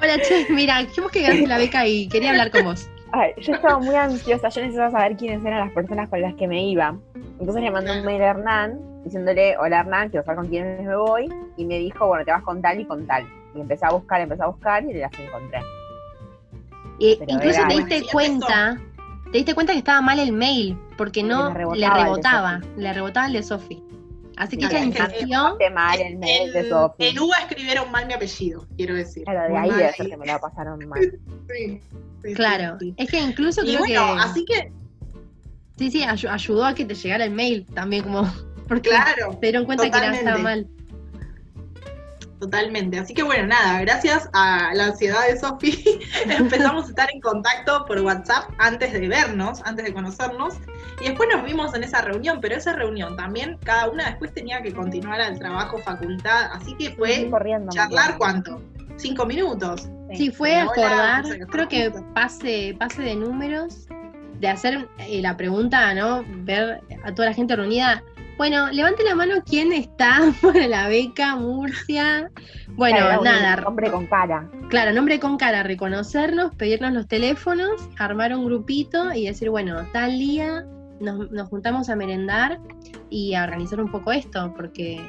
Hola, 0.00 0.22
che, 0.22 0.46
mira, 0.48 0.78
dijimos 0.78 1.10
que 1.10 1.20
ganaste 1.20 1.46
la 1.46 1.58
beca 1.58 1.86
y 1.86 2.08
quería 2.08 2.30
hablar 2.30 2.50
con 2.50 2.64
vos. 2.64 2.88
Ay, 3.12 3.32
yo 3.38 3.52
estaba 3.54 3.78
muy 3.78 3.94
ansiosa, 3.94 4.48
yo 4.48 4.60
necesitaba 4.62 4.90
saber 4.90 5.16
quiénes 5.16 5.44
eran 5.44 5.60
las 5.60 5.72
personas 5.72 6.08
con 6.08 6.20
las 6.22 6.34
que 6.34 6.48
me 6.48 6.64
iba. 6.64 6.96
Entonces 7.38 7.62
le 7.62 7.70
mandé 7.70 7.92
un 7.98 8.04
mail 8.04 8.22
a 8.22 8.26
Hernán 8.30 8.78
diciéndole, 9.04 9.56
hola 9.58 9.80
Hernán, 9.80 10.08
quiero 10.08 10.24
saber 10.24 10.38
con 10.40 10.48
quiénes 10.48 10.86
me 10.86 10.96
voy. 10.96 11.28
Y 11.56 11.64
me 11.66 11.78
dijo, 11.78 12.06
bueno, 12.06 12.24
te 12.24 12.30
vas 12.32 12.42
con 12.42 12.62
tal 12.62 12.80
y 12.80 12.84
con 12.86 13.06
tal. 13.06 13.26
Y 13.54 13.60
empecé 13.60 13.84
a 13.84 13.90
buscar, 13.90 14.20
empecé 14.22 14.42
a 14.42 14.46
buscar 14.46 14.82
y 14.84 14.94
las 14.94 15.12
encontré. 15.18 15.60
Y 16.98 17.16
Pero 17.16 17.32
incluso 17.32 17.58
era- 17.58 17.68
te 17.68 17.74
diste 17.74 18.00
Bueno, 18.12 18.38
cuenta, 18.40 18.80
te 19.24 19.38
diste 19.38 19.54
cuenta 19.54 19.72
que 19.72 19.78
estaba 19.78 20.00
mal 20.00 20.18
el 20.18 20.32
mail, 20.32 20.78
porque 20.96 21.22
no 21.22 21.48
le 21.48 21.54
rebotaba 21.54 21.76
le 21.76 21.86
el 21.86 21.92
de 21.92 22.04
rebotaba, 22.04 22.60
Sofi. 22.60 22.80
le 22.80 22.92
rebotaba 22.92 23.26
el 23.26 23.32
de 23.34 23.42
Sofi. 23.42 23.82
Así 24.36 24.56
que 24.56 24.64
es 24.66 24.72
mail 24.72 26.52
de 26.52 26.60
En, 26.60 26.68
Sofi. 26.68 27.06
en 27.06 27.18
UBA 27.18 27.36
escribieron 27.48 27.90
mal 27.90 28.06
mi 28.06 28.14
apellido, 28.14 28.66
quiero 28.76 28.94
decir. 28.94 29.24
Claro, 29.24 29.42
de 29.42 29.48
Muy 29.50 29.58
ahí 29.58 29.70
mal 29.70 29.94
ser 29.94 30.08
que 30.08 30.16
me 30.16 30.26
lo 30.26 30.40
pasaron 30.40 30.88
mal. 30.88 31.00
Sí, 31.48 31.80
sí, 32.22 32.34
claro, 32.34 32.76
sí, 32.80 32.86
sí. 32.90 32.94
es 32.96 33.10
que 33.10 33.20
incluso 33.20 33.62
Y 33.62 33.66
creo 33.68 33.78
bueno, 33.80 34.14
que 34.14 34.20
así 34.22 34.44
que, 34.44 34.72
sí, 35.76 35.90
sí, 35.90 36.02
ayu- 36.02 36.30
ayudó 36.30 36.64
a 36.64 36.74
que 36.74 36.84
te 36.84 36.94
llegara 36.94 37.24
el 37.24 37.30
mail 37.32 37.66
también, 37.74 38.04
como 38.04 38.22
porque 38.68 38.90
claro, 38.90 39.32
se 39.34 39.38
dieron 39.40 39.64
cuenta 39.66 39.90
que 39.90 39.98
era, 39.98 40.12
estaba 40.14 40.38
mal. 40.38 40.66
totalmente. 42.40 42.98
Así 42.98 43.12
que 43.14 43.22
bueno, 43.22 43.46
nada, 43.48 43.80
gracias 43.82 44.28
a 44.32 44.72
la 44.74 44.86
ansiedad 44.86 45.26
de 45.28 45.38
Sofi, 45.38 46.00
empezamos 46.28 46.86
a 46.86 46.88
estar 46.88 47.08
en 47.12 47.20
contacto 47.20 47.84
por 47.86 48.00
WhatsApp 48.00 48.50
antes 48.58 48.92
de 48.92 49.06
vernos, 49.08 49.60
antes 49.64 49.84
de 49.84 49.92
conocernos. 49.92 50.54
Y 51.02 51.06
después 51.06 51.28
nos 51.34 51.44
vimos 51.44 51.74
en 51.74 51.82
esa 51.82 52.00
reunión, 52.02 52.38
pero 52.40 52.54
esa 52.54 52.74
reunión 52.74 53.16
también, 53.16 53.58
cada 53.64 53.90
una 53.90 54.06
después 54.06 54.32
tenía 54.32 54.62
que 54.62 54.72
continuar 54.72 55.20
al 55.20 55.36
trabajo, 55.36 55.78
facultad. 55.78 56.52
Así 56.52 56.76
que 56.76 56.90
fue 56.90 57.28
corriendo. 57.28 57.72
charlar 57.72 58.16
cuánto? 58.18 58.62
Cinco 58.96 59.26
minutos. 59.26 59.88
Sí, 60.14 60.30
fue 60.30 60.62
Hola, 60.62 61.16
acordar, 61.18 61.24
creo 61.48 61.68
que 61.68 61.92
pase, 62.14 62.76
pase 62.78 63.02
de 63.02 63.16
números, 63.16 63.88
de 64.38 64.46
hacer 64.48 64.88
eh, 64.98 65.20
la 65.20 65.36
pregunta, 65.36 65.92
¿no? 65.92 66.24
Ver 66.44 66.80
a 67.02 67.12
toda 67.12 67.30
la 67.30 67.34
gente 67.34 67.56
reunida. 67.56 68.04
Bueno, 68.36 68.70
levante 68.70 69.02
la 69.02 69.16
mano 69.16 69.42
quién 69.44 69.72
está 69.72 70.20
para 70.40 70.68
la 70.68 70.86
beca 70.86 71.34
Murcia. 71.34 72.30
Bueno, 72.68 72.98
Claro, 72.98 73.24
nada, 73.24 73.62
Hombre 73.66 73.90
con 73.90 74.06
cara. 74.06 74.48
claro, 74.68 74.92
nombre 74.92 75.18
con 75.18 75.36
cara, 75.36 75.64
reconocernos, 75.64 76.54
pedirnos 76.54 76.92
los 76.92 77.08
teléfonos, 77.08 77.88
armar 77.98 78.32
un 78.36 78.44
grupito 78.44 79.12
y 79.12 79.26
decir, 79.26 79.50
bueno, 79.50 79.84
tal 79.92 80.16
día 80.18 80.64
nos, 81.02 81.30
nos 81.30 81.48
juntamos 81.48 81.88
a 81.90 81.96
merendar 81.96 82.58
y 83.10 83.34
a 83.34 83.44
organizar 83.44 83.80
un 83.80 83.90
poco 83.90 84.12
esto, 84.12 84.52
porque 84.56 85.00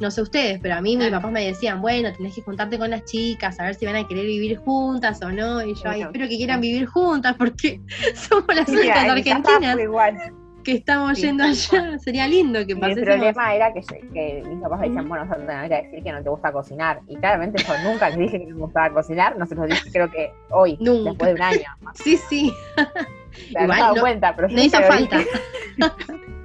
no 0.00 0.10
sé 0.12 0.22
ustedes, 0.22 0.60
pero 0.60 0.76
a 0.76 0.80
mí 0.80 0.96
mis 0.96 1.08
papás 1.10 1.32
me 1.32 1.44
decían, 1.44 1.80
bueno, 1.80 2.12
tenés 2.12 2.34
que 2.34 2.42
juntarte 2.42 2.78
con 2.78 2.90
las 2.90 3.04
chicas, 3.04 3.58
a 3.58 3.64
ver 3.64 3.74
si 3.74 3.84
van 3.84 3.96
a 3.96 4.06
querer 4.06 4.26
vivir 4.26 4.56
juntas 4.58 5.20
o 5.22 5.30
no, 5.32 5.60
y 5.64 5.74
yo, 5.74 5.82
ay, 5.86 6.02
espero 6.02 6.28
que 6.28 6.36
quieran 6.36 6.60
vivir 6.60 6.86
juntas, 6.86 7.34
porque 7.36 7.80
somos 8.14 8.54
las 8.54 8.68
únicas 8.68 9.08
argentinas 9.08 9.76
que 10.64 10.74
estamos 10.74 11.16
Sí, 11.16 11.22
yendo 11.22 11.44
allá, 11.44 11.98
sería 11.98 12.28
lindo 12.28 12.64
que 12.66 12.76
pasemos. 12.76 13.02
problema 13.04 13.54
era 13.54 13.72
que, 13.72 13.80
que 14.12 14.42
mis 14.46 14.60
papás 14.60 14.80
me 14.80 14.88
decían, 14.88 15.08
bueno, 15.08 15.26
Sandra, 15.26 15.62
no 15.62 15.68
voy 15.68 15.76
a 15.76 15.82
decir 15.82 16.02
que 16.04 16.12
no 16.12 16.22
te 16.22 16.28
gusta 16.28 16.52
cocinar. 16.52 17.00
Y 17.08 17.16
claramente 17.16 17.64
yo 17.64 17.72
nunca 17.90 18.10
les 18.10 18.18
dije 18.18 18.38
que 18.40 18.46
me 18.52 18.60
gustaba 18.60 18.92
cocinar, 18.92 19.38
no 19.38 19.46
se 19.46 19.54
los 19.54 19.66
dije 19.66 19.90
creo 19.90 20.10
que 20.10 20.30
hoy, 20.50 20.76
Nunca. 20.78 21.10
después 21.10 21.28
de 21.30 21.34
un 21.36 21.42
año. 21.42 21.60
Sí, 21.94 22.18
sí, 22.28 22.52
Me 23.54 23.64
Igual 23.64 23.78
dado 23.78 23.94
no- 23.96 24.00
cuenta, 24.00 24.36
pero 24.36 24.48
no 24.48 24.62
hizo 24.62 24.80
falta. 24.82 25.20
No 25.76 25.92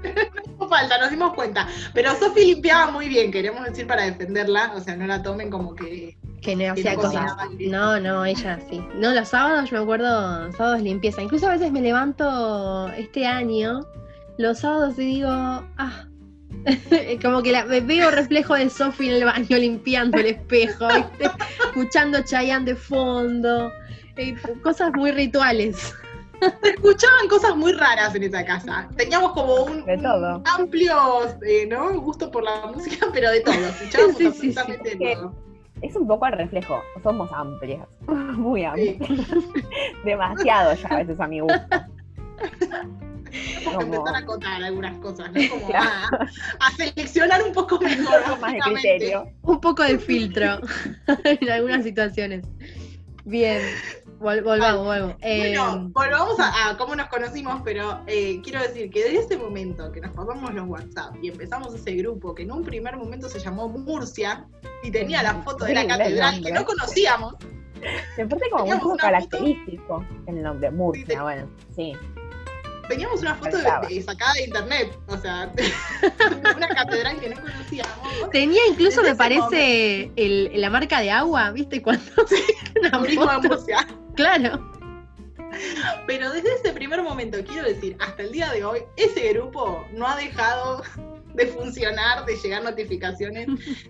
falta, 0.69 0.97
nos 0.97 1.09
dimos 1.11 1.33
cuenta. 1.33 1.67
Pero 1.93 2.15
Sofi 2.15 2.45
limpiaba 2.45 2.91
muy 2.91 3.07
bien, 3.07 3.31
queremos 3.31 3.63
decir 3.65 3.85
para 3.87 4.03
defenderla, 4.03 4.71
o 4.75 4.79
sea, 4.79 4.95
no 4.95 5.05
la 5.07 5.21
tomen 5.21 5.49
como 5.49 5.75
que 5.75 6.17
Que 6.41 6.55
no 6.55 6.61
que 6.75 6.81
hacía 6.81 6.93
no 6.95 7.01
cosas. 7.01 7.31
No, 7.59 7.99
no, 7.99 8.25
ella 8.25 8.59
sí. 8.69 8.81
No, 8.95 9.13
los 9.13 9.29
sábados 9.29 9.69
yo 9.69 9.77
me 9.77 9.83
acuerdo, 9.83 10.51
sábados 10.53 10.81
limpieza. 10.81 11.21
Incluso 11.21 11.47
a 11.47 11.51
veces 11.51 11.71
me 11.71 11.81
levanto 11.81 12.87
este 12.97 13.25
año, 13.25 13.81
los 14.37 14.59
sábados 14.59 14.97
y 14.97 15.05
digo, 15.05 15.29
ah, 15.29 16.05
como 17.21 17.41
que 17.41 17.51
la, 17.51 17.65
me 17.65 17.79
veo 17.81 18.11
reflejo 18.11 18.55
de 18.55 18.69
Sofi 18.69 19.09
en 19.09 19.15
el 19.15 19.25
baño 19.25 19.57
limpiando 19.57 20.17
el 20.17 20.27
espejo, 20.27 20.87
¿viste? 20.87 21.29
escuchando 21.67 22.21
Chayanne 22.23 22.65
de 22.65 22.75
fondo, 22.75 23.71
eh, 24.17 24.35
cosas 24.61 24.91
muy 24.93 25.11
rituales. 25.11 25.93
Se 26.61 26.69
escuchaban 26.71 27.27
cosas 27.29 27.55
muy 27.55 27.71
raras 27.73 28.13
en 28.15 28.23
esa 28.23 28.43
casa. 28.45 28.89
Teníamos 28.97 29.31
como 29.33 29.63
un, 29.63 29.85
De 29.85 29.97
todo. 29.97 30.37
un 30.37 30.43
amplio 30.47 30.95
eh, 31.45 31.65
¿no? 31.67 31.99
gusto 32.01 32.29
por 32.31 32.43
la 32.43 32.65
música, 32.67 33.07
pero 33.13 33.31
de 33.31 33.41
todo. 33.41 33.53
Escuchábamos 33.55 34.17
Sí, 34.17 34.31
sí, 34.31 34.53
sí. 34.53 34.55
Es 34.59 34.97
que- 34.97 35.15
todo. 35.15 35.33
Es 35.81 35.95
un 35.97 36.07
poco 36.07 36.25
el 36.27 36.33
reflejo, 36.33 36.81
somos 37.01 37.29
amplias, 37.33 37.85
muy 38.07 38.61
Sí. 38.61 38.65
amplias. 38.65 38.99
Demasiado 40.05 40.73
ya 40.75 40.87
a 40.87 40.97
veces 40.97 41.19
a 41.19 41.27
mi 41.27 41.39
gusto. 41.41 41.59
Como- 43.65 43.81
empezar 43.81 44.15
a 44.15 44.17
acotar 44.19 44.63
algunas 44.63 44.97
cosas, 44.99 45.31
¿no? 45.33 45.41
Como 45.49 45.67
Claro. 45.67 45.89
a, 46.59 46.67
a 46.67 46.71
seleccionar 46.77 47.41
un 47.43 47.51
poco 47.51 47.79
mejor. 47.79 48.19
Un 48.19 48.23
poco 48.29 48.41
más 48.41 48.53
de 48.53 48.59
criterio. 48.59 49.27
Un 49.41 49.59
poco 49.59 49.83
de 49.83 49.97
filtro 49.99 50.59
en 51.23 51.49
algunas 51.49 51.83
situaciones. 51.83 52.45
Bien, 53.25 53.61
vol- 54.19 54.43
volvamos, 54.43 54.85
volvamos. 54.85 55.15
Bueno, 55.21 55.75
Eh, 55.75 55.89
volvamos 55.93 56.39
a, 56.39 56.69
a 56.71 56.77
cómo 56.77 56.93
nos 56.95 57.07
conocimos, 57.07 57.61
pero 57.63 58.01
eh, 58.05 58.41
quiero 58.43 58.61
decir 58.61 58.89
que 58.89 59.03
desde 59.03 59.19
ese 59.19 59.37
momento 59.37 59.91
que 59.93 60.01
nos 60.01 60.11
pasamos 60.11 60.53
los 60.53 60.67
WhatsApp 60.67 61.15
y 61.21 61.29
empezamos 61.29 61.73
ese 61.73 61.93
grupo 61.95 62.35
que 62.35 62.43
en 62.43 62.51
un 62.51 62.63
primer 62.63 62.97
momento 62.97 63.29
se 63.29 63.39
llamó 63.39 63.69
Murcia 63.69 64.45
y 64.83 64.91
tenía 64.91 65.23
la 65.23 65.35
foto 65.43 65.63
de 65.65 65.73
la 65.73 65.87
catedral 65.87 66.41
que 66.43 66.51
no 66.51 66.65
conocíamos, 66.65 67.35
Me 68.17 68.25
parece 68.27 68.49
como 68.49 68.65
muy 68.65 68.77
una 68.83 68.97
característico 68.97 70.05
el 70.27 70.41
nombre, 70.43 70.69
Murcia, 70.71 71.05
Sí. 71.07 71.15
bueno, 71.21 71.49
sí. 71.75 71.93
Teníamos 72.87 73.21
una 73.21 73.35
foto 73.35 73.57
de, 73.57 73.63
Faltaba. 73.63 73.87
de- 73.87 74.01
sacada 74.03 74.33
de 74.33 74.43
internet, 74.43 74.99
o 75.07 75.17
sea, 75.17 75.51
una 76.55 76.67
catedral 76.67 77.19
que 77.19 77.29
no 77.29 77.41
conocíamos. 77.41 78.29
Tenía 78.31 78.61
incluso, 78.69 79.01
Desde 79.01 79.11
me 79.13 79.17
parece, 79.17 80.11
el- 80.15 80.51
la 80.59 80.69
marca 80.69 80.99
de 80.99 81.11
agua, 81.11 81.51
¿viste? 81.51 81.81
Cuando 81.81 82.03
una 82.81 82.99
foto. 82.99 83.47
Murcia. 83.47 83.87
Claro. 84.15 84.71
Pero 86.07 86.31
desde 86.31 86.53
ese 86.55 86.73
primer 86.73 87.01
momento, 87.03 87.37
quiero 87.45 87.67
decir, 87.67 87.95
hasta 87.99 88.23
el 88.23 88.31
día 88.31 88.51
de 88.51 88.65
hoy, 88.65 88.79
ese 88.97 89.31
grupo 89.33 89.85
no 89.93 90.07
ha 90.07 90.15
dejado 90.15 90.81
de 91.35 91.47
funcionar, 91.47 92.25
de 92.25 92.35
llegar 92.37 92.63
notificaciones. 92.63 93.47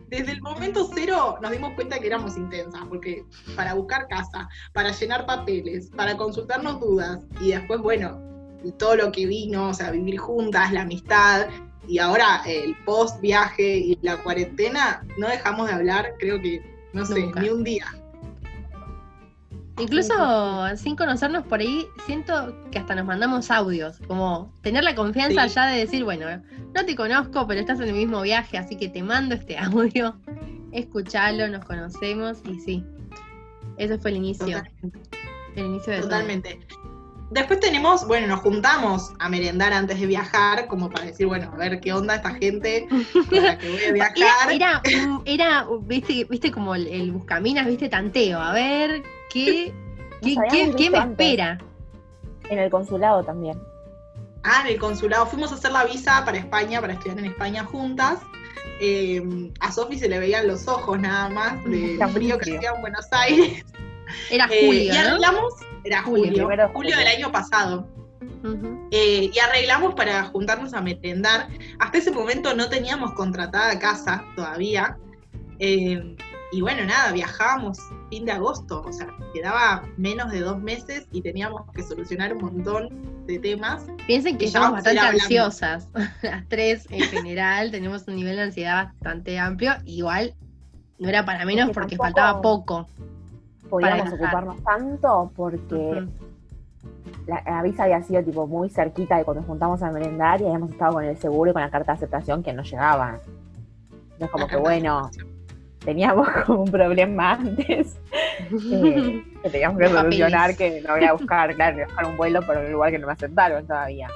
Desde 0.08 0.32
el 0.34 0.42
momento 0.42 0.90
cero 0.94 1.38
nos 1.42 1.52
dimos 1.52 1.74
cuenta 1.74 2.00
que 2.00 2.08
éramos 2.08 2.36
intensas, 2.38 2.82
porque 2.90 3.24
para 3.56 3.74
buscar 3.74 4.08
casa, 4.08 4.48
para 4.74 4.92
llenar 4.92 5.26
papeles, 5.26 5.90
para 5.96 6.16
consultarnos 6.18 6.80
dudas, 6.80 7.20
y 7.42 7.52
después, 7.52 7.80
bueno, 7.82 8.22
todo 8.72 8.96
lo 8.96 9.12
que 9.12 9.26
vino, 9.26 9.70
o 9.70 9.74
sea, 9.74 9.92
vivir 9.92 10.18
juntas, 10.18 10.72
la 10.72 10.82
amistad, 10.82 11.48
y 11.88 12.00
ahora 12.00 12.42
el 12.46 12.76
post 12.86 13.20
viaje 13.22 13.78
y 13.78 14.00
la 14.02 14.18
cuarentena, 14.24 15.06
no 15.18 15.28
dejamos 15.28 15.68
de 15.68 15.74
hablar, 15.74 16.14
creo 16.20 16.42
que, 16.42 16.62
no 16.94 17.06
sé, 17.06 17.20
Nunca. 17.22 17.42
ni 17.42 17.50
un 17.50 17.64
día. 17.64 17.86
Incluso 19.80 20.14
sin 20.78 20.96
conocernos 20.96 21.46
por 21.48 21.60
ahí, 21.60 21.88
siento 22.06 22.56
que 22.70 22.78
hasta 22.78 22.94
nos 22.94 23.06
mandamos 23.06 23.50
audios, 23.50 23.98
como 24.08 24.54
tener 24.62 24.84
la 24.84 24.94
confianza 24.94 25.48
Sí. 25.50 25.56
ya 25.56 25.66
de 25.66 25.80
decir, 25.80 26.04
bueno, 26.04 26.28
no 26.76 26.86
te 26.86 26.96
conozco, 26.96 27.48
pero 27.48 27.60
estás 27.60 27.80
en 27.80 27.90
el 27.90 27.96
mismo 27.96 28.22
viaje, 28.22 28.58
así 28.60 28.76
que 28.76 28.88
te 28.88 29.02
mando 29.02 29.34
este 29.34 29.58
audio, 29.58 30.16
escuchalo, 30.72 31.48
nos 31.48 31.66
conocemos 31.66 32.38
y 32.48 32.60
sí, 32.60 32.84
eso 33.78 33.98
fue 33.98 34.12
el 34.12 34.18
inicio, 34.18 34.46
Totalmente. 34.62 35.00
el 35.56 35.66
inicio 35.66 35.94
de 35.94 36.00
todo. 36.02 36.10
Después 37.34 37.60
tenemos, 37.60 38.06
bueno, 38.08 38.28
nos 38.28 38.42
juntamos 38.42 39.12
a 39.20 39.28
merendar 39.28 39.74
antes 39.74 40.00
de 40.00 40.06
viajar, 40.06 40.68
como 40.68 40.90
para 40.90 41.06
decir, 41.06 41.26
bueno, 41.26 41.50
a 41.54 41.58
ver 41.58 41.80
qué 41.80 41.92
onda 41.94 42.16
esta 42.16 42.32
gente 42.36 42.88
con 42.88 43.44
la 43.44 43.58
que 43.58 43.70
voy 43.70 43.80
a 43.84 43.88
Era, 43.88 43.94
viajar. 44.14 44.52
era, 44.52 44.82
un- 45.08 45.22
era, 45.26 45.66
viste, 45.82 46.26
viste 46.30 46.52
como 46.52 46.76
el, 46.76 46.88
el 46.88 47.12
buscaminas, 47.12 47.66
viste, 47.66 47.90
tanteo, 47.90 48.40
a 48.40 48.54
ver 48.54 49.02
qué, 49.32 49.74
qué, 50.22 50.36
qué- 50.78 50.90
me 50.92 50.98
antes. 51.00 51.28
espera. 51.28 51.58
En 52.50 52.60
el 52.60 52.70
consulado 52.70 53.24
también. 53.24 53.58
Ah, 54.44 54.62
en 54.66 54.74
el 54.74 54.80
consulado. 54.80 55.26
Fuimos 55.26 55.52
a 55.52 55.56
hacer 55.56 55.72
la 55.72 55.86
visa 55.86 56.24
para 56.26 56.38
España, 56.38 56.82
para 56.82 56.94
estudiar 56.94 57.18
en 57.18 57.26
España 57.26 57.64
juntas. 57.64 58.20
Eh, 58.82 59.24
a 59.60 59.72
Sofi 59.72 59.98
se 59.98 60.10
le 60.10 60.20
veían 60.20 60.48
los 60.48 60.68
ojos 60.68 61.00
nada 61.00 61.30
más 61.30 61.64
del 61.64 61.98
frío 62.10 62.38
que 62.38 62.56
hacía 62.58 62.72
en 62.76 62.82
Buenos 62.82 63.06
Aires. 63.12 63.64
Era 64.30 64.46
Eh, 64.52 64.66
julio, 64.68 64.84
y 64.84 64.88
¿no? 64.90 65.00
arreglamos, 65.00 65.54
era 65.84 66.02
Julio, 66.04 66.26
julio, 66.26 66.48
primero 66.48 66.98
del 66.98 67.08
año 67.08 67.32
pasado. 67.32 67.88
Eh, 68.92 69.32
y 69.34 69.40
arreglamos 69.40 69.96
para 69.96 70.24
juntarnos 70.26 70.74
a 70.74 70.82
merendar. 70.82 71.48
Hasta 71.80 71.98
ese 71.98 72.12
momento 72.12 72.54
no 72.56 72.70
teníamos 72.70 73.14
contratada 73.14 73.78
casa 73.80 74.24
todavía. 74.36 74.98
Eh, 75.60 76.16
y 76.52 76.62
bueno, 76.62 76.86
nada, 76.86 77.12
viajábamos 77.12 77.80
fin 78.10 78.26
de 78.26 78.32
agosto, 78.32 78.84
o 78.86 78.94
sea, 78.94 79.08
quedaba 79.34 79.84
menos 79.98 80.32
de 80.32 80.42
dos 80.42 80.62
meses 80.62 81.08
y 81.12 81.22
teníamos 81.22 81.64
que 81.74 81.82
solucionar 81.82 82.34
un 82.34 82.44
montón 82.44 83.26
de 83.26 83.40
temas. 83.40 83.86
Piensen 84.06 84.38
que 84.38 84.46
ir 84.46 84.54
bastante 84.54 85.00
ansiosas. 85.00 85.90
Las 86.22 86.48
tres 86.48 86.86
en 86.92 87.02
general 87.02 87.72
tenemos 87.72 88.08
un 88.08 88.18
nivel 88.18 88.36
de 88.36 88.44
ansiedad 88.44 88.86
bastante 88.86 89.40
amplio. 89.40 89.74
Igual 89.86 90.36
no 91.00 91.10
era 91.10 91.26
para 91.26 91.44
menos 91.46 91.70
que 91.70 91.74
porque 91.74 91.96
tampoco- 91.98 92.04
faltaba 92.04 92.42
poco. 92.42 92.88
Podíamos 93.74 94.14
ocuparnos 94.14 94.64
tanto 94.64 95.32
porque 95.36 96.06
la, 97.26 97.42
la 97.44 97.64
visa 97.64 97.86
había 97.86 98.04
sido 98.04 98.24
tipo 98.24 98.46
muy 98.46 98.70
cerquita 98.70 99.18
de 99.18 99.24
cuando 99.24 99.42
nos 99.42 99.48
juntamos 99.48 99.82
a 99.82 99.90
merendar 99.92 100.40
y 100.42 100.46
habíamos 100.46 100.70
estado 100.70 100.94
con 100.94 101.04
el 101.06 101.18
seguro 101.18 101.50
y 101.50 101.54
con 101.54 101.62
la 101.64 101.72
carta 101.72 101.94
de 101.94 101.98
aceptación 101.98 102.44
que 102.44 102.54
no 102.54 102.62
llegaban. 102.62 103.20
Entonces 104.12 104.30
como 104.30 104.46
La 104.46 104.52
que 104.52 104.58
bueno, 104.58 105.10
teníamos 105.84 106.28
como 106.46 106.64
un 106.64 106.72
problema 106.72 107.32
antes 107.34 107.98
eh, 108.72 109.24
que 109.42 109.50
teníamos 109.50 109.80
que 109.80 109.90
solucionar 109.90 110.56
que 110.56 110.82
no 110.82 110.94
voy 110.94 111.06
a 111.06 111.14
buscar, 111.14 111.56
claro, 111.56 111.74
voy 111.76 111.82
a 111.82 111.86
buscar 111.88 112.06
un 112.06 112.18
vuelo 112.18 112.42
para 112.46 112.60
un 112.60 112.72
lugar 112.72 112.92
que 112.92 113.00
no 113.00 113.08
me 113.08 113.14
aceptaron 113.14 113.66
todavía. 113.66 114.08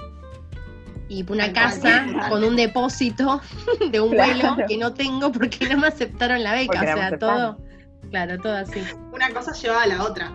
Y 1.09 1.25
una 1.31 1.51
casa 1.51 2.05
con 2.29 2.43
un 2.43 2.55
depósito 2.57 3.41
de 3.91 4.01
un 4.01 4.11
Claro. 4.11 4.33
vuelo 4.33 4.67
que 4.67 4.77
no 4.77 4.93
tengo 4.93 5.31
porque 5.31 5.67
no 5.67 5.77
me 5.77 5.87
aceptaron 5.87 6.43
la 6.43 6.53
beca. 6.53 6.79
Porque 6.79 6.93
o 6.93 6.97
sea, 6.97 7.17
todo. 7.17 7.66
Claro, 8.09 8.37
todo 8.39 8.55
así. 8.55 8.81
Una 9.11 9.29
cosa 9.31 9.53
llevaba 9.53 9.83
a 9.83 9.87
la 9.87 10.03
otra. 10.03 10.31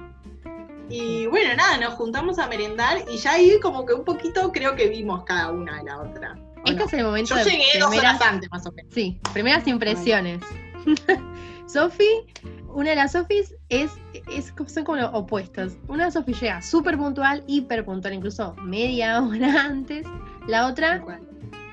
Y 0.88 1.27
bueno, 1.27 1.55
nada, 1.57 1.79
nos 1.79 1.94
juntamos 1.94 2.38
a 2.38 2.46
merendar 2.48 2.98
y 3.11 3.16
ya 3.16 3.33
ahí 3.33 3.59
como 3.61 3.87
que 3.87 3.94
un 3.94 4.05
poquito 4.05 4.53
creo 4.53 4.75
que 4.75 4.88
vimos 4.88 5.25
cada 5.25 5.51
una 5.51 5.79
de 5.79 5.85
la 5.85 6.01
otra. 6.01 6.35
¿o 6.35 6.62
Este 6.66 6.75
no? 6.75 6.85
es 6.85 6.92
el 6.92 7.05
momento 7.05 7.35
Yo 7.37 7.44
de 7.44 7.51
llegué 7.51 7.79
dos 7.79 7.88
primeras, 7.90 8.16
horas 8.16 8.29
antes 8.33 8.51
más 8.51 8.66
o 8.66 8.72
menos. 8.72 8.92
sí, 8.92 9.20
primeras 9.33 9.66
impresiones. 9.66 10.42
Sofi, 11.66 12.27
una 12.68 12.90
de 12.90 12.96
las 12.96 13.12
Sofis 13.12 13.55
es, 13.70 13.92
es, 14.31 14.53
son 14.66 14.85
como 14.85 14.98
los 14.98 15.11
opuestos. 15.14 15.79
Una 15.88 16.11
Sofi 16.11 16.35
llega 16.35 16.61
súper 16.61 16.98
puntual, 16.98 17.42
hiper 17.46 17.85
puntual, 17.85 18.12
incluso 18.14 18.55
media 18.62 19.22
hora 19.22 19.62
antes. 19.64 20.07
La 20.46 20.66
otra, 20.66 21.03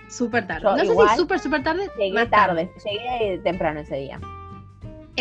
súper 0.10 0.48
tarde. 0.48 0.62
Yo 0.64 0.94
no 0.94 1.02
sé 1.04 1.10
si 1.10 1.18
súper, 1.18 1.40
súper 1.40 1.64
tarde. 1.64 1.90
Llegué 1.98 2.14
más 2.14 2.30
tarde, 2.30 2.72
llegué 2.86 3.40
temprano 3.40 3.82
ese 3.82 3.96
día. 3.98 4.20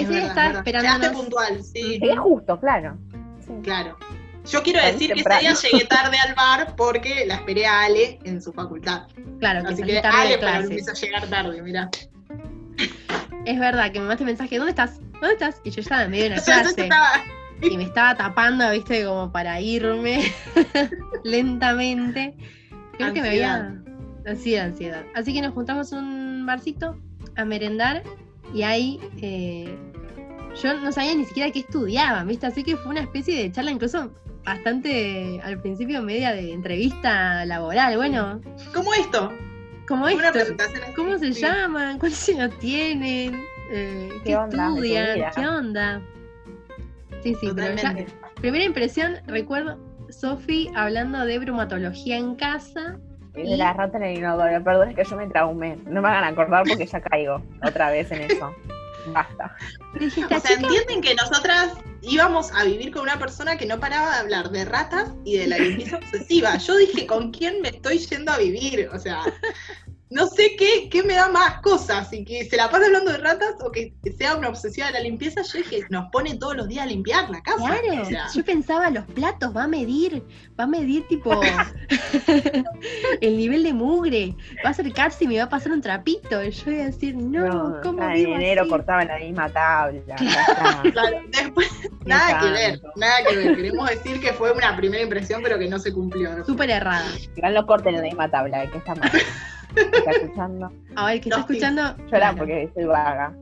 Es 0.01 0.09
Ese 0.09 0.19
estaba 0.19 0.19
es 0.19 0.29
verdad. 0.29 0.65
Llegaste 0.65 0.71
esperándonos. 0.71 1.21
puntual, 1.21 1.63
sí, 1.65 1.83
Llegué 1.99 2.17
justo, 2.17 2.61
claro. 2.61 2.99
Sí. 3.45 3.53
claro. 3.63 3.97
Yo 4.51 4.63
quiero 4.63 4.81
Salí 4.81 4.93
decir 4.93 5.13
que 5.13 5.21
ese 5.21 5.39
día 5.41 5.55
llegué 5.55 5.85
tarde 5.85 6.17
al 6.27 6.35
bar 6.35 6.75
porque 6.77 7.27
la 7.27 7.35
esperé 7.35 7.67
a 7.67 7.83
Ale 7.85 8.19
en 8.25 8.41
su 8.41 8.53
facultad. 8.53 9.03
Claro, 9.41 9.63
que 9.67 9.75
Así 9.75 9.83
que 9.83 10.01
tarde 10.01 10.17
Ale 10.19 10.39
para 10.39 10.53
clases. 10.53 10.71
empezó 10.71 10.91
a 10.91 10.95
llegar 10.95 11.27
tarde, 11.29 11.63
mira. 11.63 11.91
Es 13.45 13.59
verdad 13.59 13.87
que 13.93 13.99
me 13.99 14.07
mandaste 14.07 14.25
mensaje, 14.25 14.57
¿dónde 14.57 14.71
estás? 14.71 15.01
¿Dónde 15.21 15.33
estás? 15.33 15.61
Y 15.65 15.71
yo 15.71 15.81
estaba 15.81 16.05
en 16.05 16.11
medio 16.11 16.25
de 16.25 16.31
una 16.33 16.43
clase. 16.43 16.89
y 17.63 17.77
me 17.77 17.85
estaba 17.85 18.15
tapando, 18.17 18.71
viste, 18.71 19.05
como 19.05 19.31
para 19.33 19.61
irme 19.61 20.33
lentamente. 21.25 22.35
Creo 22.97 23.13
que 23.13 23.23
me 23.23 23.29
había 23.31 23.75
ansiedad, 24.27 24.67
ansiedad. 24.67 25.05
Así 25.15 25.33
que 25.35 25.43
nos 25.43 25.53
juntamos 25.55 25.93
un 25.93 26.45
barcito 26.47 26.97
a 27.37 27.45
merendar 27.45 28.03
y 28.55 28.63
ahí 28.63 28.99
eh, 29.21 29.77
yo 30.63 30.75
no 30.81 30.93
sabía 30.93 31.15
ni 31.15 31.25
siquiera 31.25 31.51
qué 31.51 31.61
estudiaban, 31.61 32.27
viste, 32.27 32.47
así 32.47 32.65
que 32.65 32.77
fue 32.77 32.91
una 32.91 33.01
especie 33.01 33.43
de 33.43 33.53
charla 33.53 33.71
incluso 33.71 34.11
bastante 34.45 35.41
al 35.43 35.61
principio 35.61 36.03
media 36.03 36.33
de 36.33 36.53
entrevista 36.53 37.45
laboral. 37.45 37.97
Bueno, 37.97 38.41
¿Cómo 38.73 38.95
esto? 38.95 39.33
una 39.91 40.29
esto, 40.29 40.65
¿cómo 40.97 41.19
se 41.19 41.33
sí. 41.33 41.41
llaman? 41.41 41.99
¿Cuántos 41.99 42.29
años 42.29 42.51
tienen? 42.59 43.43
Eh, 43.71 44.09
¿Qué, 44.19 44.31
¿Qué 44.31 44.37
onda 44.37 44.65
de 44.65 44.69
tu 44.69 44.85
estudian? 44.85 45.31
¿Qué 45.35 45.47
onda? 45.47 46.03
Sí, 47.23 47.35
sí, 47.41 47.49
pero 47.55 47.75
ya. 47.75 47.97
Primera 48.41 48.65
impresión, 48.65 49.17
recuerdo 49.27 49.79
Sofi 50.11 50.71
hablando 50.75 51.25
de 51.25 51.39
bromatología 51.39 52.17
en 52.17 52.35
casa. 52.35 52.99
Y 53.35 53.43
de 53.43 53.57
la 53.57 53.73
rata 53.73 53.99
en 53.99 54.05
el 54.05 54.19
inodoro. 54.19 54.63
Perdón, 54.63 54.91
es 54.91 54.97
que 54.97 55.05
yo 55.05 55.17
me 55.17 55.27
traumé. 55.27 55.77
No 55.87 56.03
me 56.03 56.09
hagan 56.09 56.25
acordar 56.25 56.65
porque 56.67 56.87
ya 56.87 57.01
caigo 57.01 57.43
otra 57.63 57.91
vez 57.91 58.11
en 58.13 58.23
eso. 58.23 58.55
Basta. 59.13 59.57
Esta 60.01 60.37
O 60.37 60.41
sea, 60.41 60.57
entienden 60.57 61.01
que 61.01 61.15
nosotras 61.15 61.73
íbamos 62.03 62.53
a 62.53 62.65
vivir 62.65 62.93
con 62.93 63.03
una 63.03 63.19
persona 63.19 63.57
que 63.57 63.67
no 63.67 63.81
paraba 63.81 64.13
de 64.13 64.19
hablar 64.19 64.51
de 64.51 64.65
ratas 64.65 65.11
y 65.25 65.39
de 65.39 65.47
la 65.47 65.59
limpieza 65.59 65.97
obsesiva. 65.97 66.57
Yo 66.59 66.77
dije, 66.77 67.07
¿con 67.07 67.31
quién 67.33 67.61
me 67.61 67.69
estoy 67.69 67.99
yendo 67.99 68.33
a 68.33 68.39
vivir? 68.39 68.89
O 68.93 68.99
sea, 68.99 69.23
no 70.11 70.27
sé 70.27 70.57
qué, 70.57 70.89
qué 70.91 71.03
me 71.03 71.15
da 71.15 71.29
más 71.29 71.61
cosas, 71.61 72.13
y 72.13 72.25
que 72.25 72.45
se 72.45 72.57
la 72.57 72.71
pasa 72.71 72.87
hablando 72.87 73.13
de 73.13 73.19
ratas 73.19 73.55
o 73.61 73.71
que 73.71 73.93
sea 74.17 74.37
una 74.37 74.49
obsesiva 74.49 74.87
de 74.87 74.95
la 74.95 75.01
limpieza. 75.01 75.43
Yo 75.43 75.59
dije, 75.59 75.85
nos 75.91 76.11
pone 76.11 76.37
todos 76.37 76.57
los 76.57 76.69
días 76.69 76.85
a 76.85 76.87
limpiar 76.87 77.29
la 77.29 77.43
casa. 77.43 77.59
claro, 77.59 78.03
O 78.03 78.05
sea, 78.05 78.27
yo 78.35 78.45
pensaba, 78.45 78.91
los 78.91 79.05
platos, 79.07 79.55
va 79.55 79.65
a 79.65 79.69
medir, 79.69 80.23
va 80.59 80.65
a 80.65 80.67
medir 80.67 81.07
tipo 81.09 81.39
el 83.21 83.37
nivel 83.37 83.63
de 83.63 83.73
mugre, 83.75 84.35
va 84.65 84.69
a 84.69 84.71
acercarse 84.71 85.25
y 85.25 85.29
me 85.29 85.39
va 85.39 85.45
a 85.45 85.49
pasar 85.49 85.73
un 85.73 85.83
trapito. 85.83 86.43
Y 86.43 86.51
yo 86.53 86.65
voy 86.65 86.81
a 86.81 86.87
decir, 86.87 87.15
no, 87.15 87.81
¿cómo 87.83 88.03
en 88.05 88.15
vivo 88.15 88.35
enero 88.35 88.63
así? 88.63 88.71
cortaba 88.71 89.03
en 89.03 89.09
la 89.09 89.19
misma 89.19 89.49
tabla. 89.51 90.17
claro, 90.93 91.19
después, 91.29 91.69
nada 92.07 92.41
que 92.41 92.51
ver, 92.51 92.81
nada 92.97 93.17
que 93.29 93.37
ver. 93.37 93.57
Queremos 93.57 93.91
decir 93.91 94.21
que 94.21 94.33
fue 94.33 94.53
una 94.53 94.75
primera 94.77 95.03
impresión, 95.03 95.43
pero 95.43 95.59
que 95.59 95.69
no 95.69 95.79
se 95.79 95.93
cumplió. 95.93 96.45
Súper 96.47 96.71
errada. 96.71 97.07
Igual 97.37 97.55
no 97.55 97.67
corten 97.67 97.95
en 97.95 98.01
la 98.01 98.07
misma 98.07 98.31
tabla, 98.31 98.71
que 98.71 98.79
está 98.79 98.95
mal. 98.95 99.11
¿Está 99.77 100.11
escuchando? 100.11 100.73
A 100.97 101.07
ver, 101.07 101.21
que 101.21 101.29
está 101.29 101.41
escuchando. 101.41 101.97
Llora 102.11 102.35
porque 102.37 102.71
soy 102.75 102.85
vaga. 102.85 103.35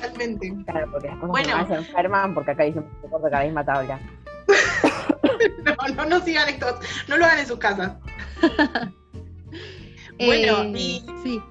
Realmente. 0.00 0.54
Claro, 0.66 0.90
porque 0.92 1.08
las 1.08 1.16
cosas 1.18 1.30
Bueno. 1.30 1.66
se 1.66 1.74
enferman 1.74 2.34
porque 2.34 2.50
acá 2.52 2.64
dicen 2.64 2.82
que 2.82 2.88
se 3.02 3.08
corta 3.10 3.30
con 3.30 3.38
la 3.38 3.44
misma 3.44 3.64
tabla. 3.64 4.00
No, 5.64 5.94
no, 5.94 6.04
no 6.06 6.20
sigan 6.20 6.48
esto, 6.48 6.78
no 7.08 7.16
lo 7.18 7.24
hagan 7.24 7.40
en 7.40 7.46
sus 7.46 7.58
casas. 7.58 7.94
Bueno, 10.18 10.62
Eh, 10.62 10.72
y- 10.76 11.06
sí, 11.22 11.42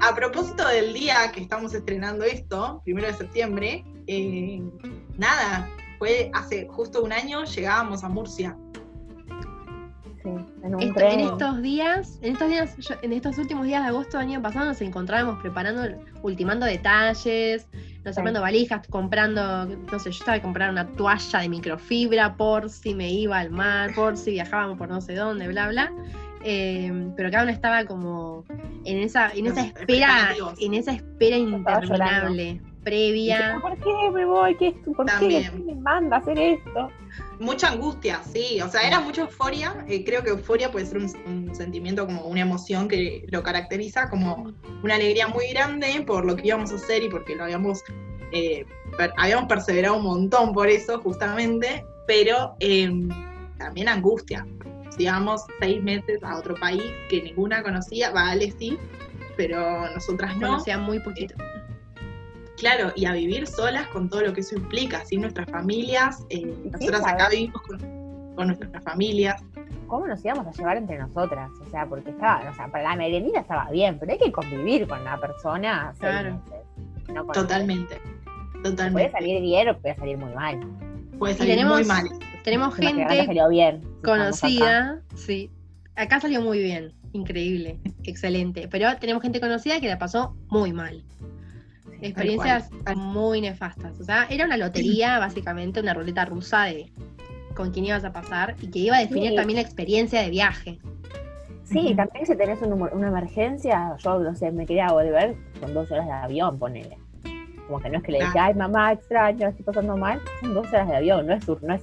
A 0.00 0.14
propósito 0.14 0.66
del 0.68 0.92
día 0.92 1.32
que 1.32 1.40
estamos 1.40 1.72
estrenando 1.74 2.24
esto, 2.24 2.80
primero 2.84 3.06
de 3.06 3.14
septiembre, 3.14 3.84
eh, 4.06 4.62
nada, 5.16 5.68
fue 5.98 6.30
hace 6.34 6.66
justo 6.68 7.02
un 7.02 7.12
año 7.12 7.44
llegábamos 7.44 8.04
a 8.04 8.08
Murcia. 8.08 8.56
En 10.62 10.74
un 10.74 10.82
Esto- 10.82 10.94
tren. 10.94 11.20
en 11.20 11.20
estos 11.20 11.62
días, 11.62 12.18
en 12.22 12.32
estos 12.32 12.48
días, 12.48 12.76
yo- 12.78 12.94
en 13.02 13.12
estos 13.12 13.38
últimos 13.38 13.66
días 13.66 13.82
de 13.82 13.88
agosto 13.88 14.18
del 14.18 14.26
año 14.28 14.42
pasado 14.42 14.66
nos 14.66 14.80
encontrábamos 14.82 15.40
preparando, 15.40 15.82
ultimando 16.22 16.66
detalles, 16.66 17.66
nos 18.04 18.14
Sí. 18.14 18.20
armando 18.20 18.40
valijas, 18.42 18.86
comprando, 18.88 19.66
no 19.66 19.98
sé, 19.98 20.10
yo 20.10 20.18
estaba 20.18 20.36
a 20.36 20.42
comprar 20.42 20.70
una 20.70 20.86
toalla 20.86 21.38
de 21.40 21.48
microfibra 21.48 22.34
por 22.36 22.68
si 22.68 22.94
me 22.94 23.10
iba 23.10 23.38
al 23.38 23.50
mar, 23.50 23.94
por 23.94 24.16
si 24.16 24.32
viajábamos 24.32 24.76
por 24.76 24.88
no 24.88 25.00
sé 25.00 25.14
dónde, 25.14 25.48
bla, 25.48 25.68
bla. 25.68 25.92
Eh, 26.42 27.10
pero 27.16 27.30
cada 27.30 27.42
uno 27.44 27.52
estaba 27.52 27.84
como 27.84 28.44
en 28.84 28.98
esa, 28.98 29.30
en 29.30 29.46
esa 29.46 29.60
espera, 29.62 30.30
en 30.58 30.74
esa 30.74 30.92
espera 30.92 31.36
interminable, 31.36 32.60
previa. 32.82 33.58
¿Por 33.60 33.76
qué 33.78 34.10
me 34.12 34.24
voy? 34.24 34.56
¿Qué 34.56 34.68
es 34.68 34.82
tu- 34.82 34.92
¿Por 34.92 35.06
qué? 35.06 35.12
También. 35.12 35.50
¿Quién 35.52 35.66
me 35.66 35.74
manda 35.82 36.16
a 36.16 36.18
hacer 36.20 36.38
esto? 36.38 36.90
Mucha 37.38 37.68
angustia, 37.68 38.22
sí. 38.22 38.60
O 38.60 38.68
sea, 38.68 38.86
era 38.86 39.00
mucha 39.00 39.22
euforia. 39.22 39.84
eh, 39.88 40.04
creo 40.04 40.22
que 40.22 40.30
euforia 40.30 40.70
puede 40.70 40.86
ser 40.86 40.98
un, 40.98 41.10
un 41.26 41.54
sentimiento 41.54 42.06
como 42.06 42.22
una 42.26 42.40
emoción 42.40 42.88
que 42.88 43.24
lo 43.28 43.42
caracteriza 43.42 44.08
como 44.10 44.52
una 44.82 44.94
alegría 44.94 45.26
muy 45.28 45.48
grande 45.48 46.02
por 46.06 46.24
lo 46.24 46.36
que 46.36 46.46
íbamos 46.48 46.72
a 46.72 46.76
hacer 46.76 47.02
y 47.02 47.08
porque 47.08 47.34
lo 47.36 47.44
habíamos, 47.44 47.82
eh, 48.32 48.64
per- 48.96 49.12
habíamos 49.16 49.46
perseverado 49.46 49.96
un 49.96 50.04
montón 50.04 50.52
por 50.52 50.68
eso, 50.68 51.00
justamente. 51.00 51.84
Pero 52.06 52.56
eh, 52.60 52.90
también 53.58 53.88
angustia. 53.88 54.46
Si 54.96 55.04
íbamos 55.04 55.44
seis 55.60 55.82
meses 55.82 56.22
a 56.24 56.36
otro 56.36 56.54
país 56.56 56.82
que 57.08 57.22
ninguna 57.22 57.62
conocía, 57.62 58.10
vale, 58.10 58.52
sí, 58.58 58.76
pero 59.36 59.88
nosotras 59.94 60.36
no. 60.36 60.48
Conocía 60.48 60.76
muy 60.78 60.98
poquito. 61.00 61.34
Claro, 62.60 62.92
y 62.94 63.06
a 63.06 63.12
vivir 63.12 63.46
solas 63.46 63.86
con 63.88 64.08
todo 64.10 64.20
lo 64.20 64.32
que 64.34 64.40
eso 64.42 64.54
implica, 64.54 65.04
sin 65.06 65.22
nuestras 65.22 65.50
familias. 65.50 66.24
eh, 66.28 66.54
¿Y 66.64 66.68
nosotras 66.70 67.02
acá 67.06 67.28
vivimos 67.30 67.60
con, 67.62 67.78
con 68.36 68.46
nuestras 68.48 68.84
familias. 68.84 69.42
¿Cómo 69.86 70.06
nos 70.06 70.24
íbamos 70.24 70.46
a 70.46 70.52
llevar 70.52 70.76
entre 70.76 70.98
nosotras? 70.98 71.50
O 71.66 71.70
sea, 71.70 71.86
porque 71.86 72.10
estaba, 72.10 72.48
o 72.48 72.54
sea, 72.54 72.68
para 72.68 72.84
la 72.84 72.96
meriendita 72.96 73.40
estaba 73.40 73.68
bien, 73.70 73.98
pero 73.98 74.12
hay 74.12 74.18
que 74.18 74.30
convivir 74.30 74.86
con 74.86 75.02
la 75.02 75.18
persona 75.18 75.88
seis 75.98 76.00
Claro. 76.12 76.34
meses. 76.34 76.60
No 77.14 77.24
con- 77.24 77.34
Totalmente. 77.34 77.98
Puede 78.52 78.62
Totalmente. 78.62 79.10
salir 79.12 79.40
bien 79.40 79.68
o 79.70 79.78
puede 79.78 79.96
salir 79.96 80.18
muy 80.18 80.32
mal. 80.34 80.60
Puede 81.18 81.34
salir 81.34 81.54
tenemos 81.54 81.78
muy 81.78 81.86
mal. 81.86 82.08
Tenemos 82.44 82.74
gente 82.74 83.06
salió 83.26 83.48
bien. 83.48 83.80
si 83.80 83.86
estamos 83.86 83.98
acá. 84.02 84.02
conocida, 84.02 85.00
sí. 85.16 85.50
Acá 85.96 86.20
salió 86.20 86.40
muy 86.40 86.58
bien, 86.62 86.92
increíble, 87.12 87.78
excelente. 88.04 88.68
Pero 88.70 88.86
tenemos 89.00 89.22
gente 89.22 89.40
conocida 89.40 89.80
que 89.80 89.88
la 89.88 89.98
pasó 89.98 90.36
muy 90.48 90.72
mal. 90.72 91.02
Experiencias 92.02 92.70
muy 92.96 93.40
nefastas. 93.40 93.98
O 94.00 94.04
sea, 94.04 94.26
era 94.30 94.44
una 94.46 94.56
lotería, 94.56 95.18
básicamente, 95.20 95.80
una 95.80 95.94
ruleta 95.94 96.24
rusa 96.24 96.64
de 96.64 96.92
con 97.54 97.72
quién 97.72 97.84
ibas 97.86 98.04
a 98.04 98.12
pasar 98.12 98.54
y 98.62 98.70
que 98.70 98.78
iba 98.78 98.96
a 98.96 99.00
definir 99.00 99.30
Sí. 99.30 99.36
también 99.36 99.56
la 99.56 99.62
experiencia 99.62 100.22
de 100.22 100.30
viaje. 100.30 100.78
Sí, 101.64 101.94
también 101.94 102.26
si 102.26 102.34
tenés 102.36 102.60
un 102.62 102.72
una 102.72 103.08
emergencia, 103.08 103.94
yo 103.98 104.18
no 104.18 104.34
sé, 104.34 104.50
me 104.50 104.66
quería 104.66 104.88
volver 104.92 105.36
con 105.60 105.72
dos 105.74 105.90
horas 105.92 106.06
de 106.06 106.12
avión, 106.12 106.58
ponele. 106.58 106.98
Como 107.66 107.80
que 107.80 107.88
no 107.90 107.98
es 107.98 108.02
que 108.04 108.12
le 108.12 108.18
Claro. 108.18 108.32
ay 108.40 108.54
mamá, 108.54 108.92
extraño, 108.92 109.48
estoy 109.48 109.64
pasando 109.64 109.96
mal. 109.96 110.20
Son 110.40 110.54
dos 110.54 110.66
horas 110.68 110.88
de 110.88 110.96
avión, 110.96 111.26
no 111.26 111.34
es, 111.34 111.44
sur- 111.44 111.62
no 111.62 111.74
es 111.74 111.82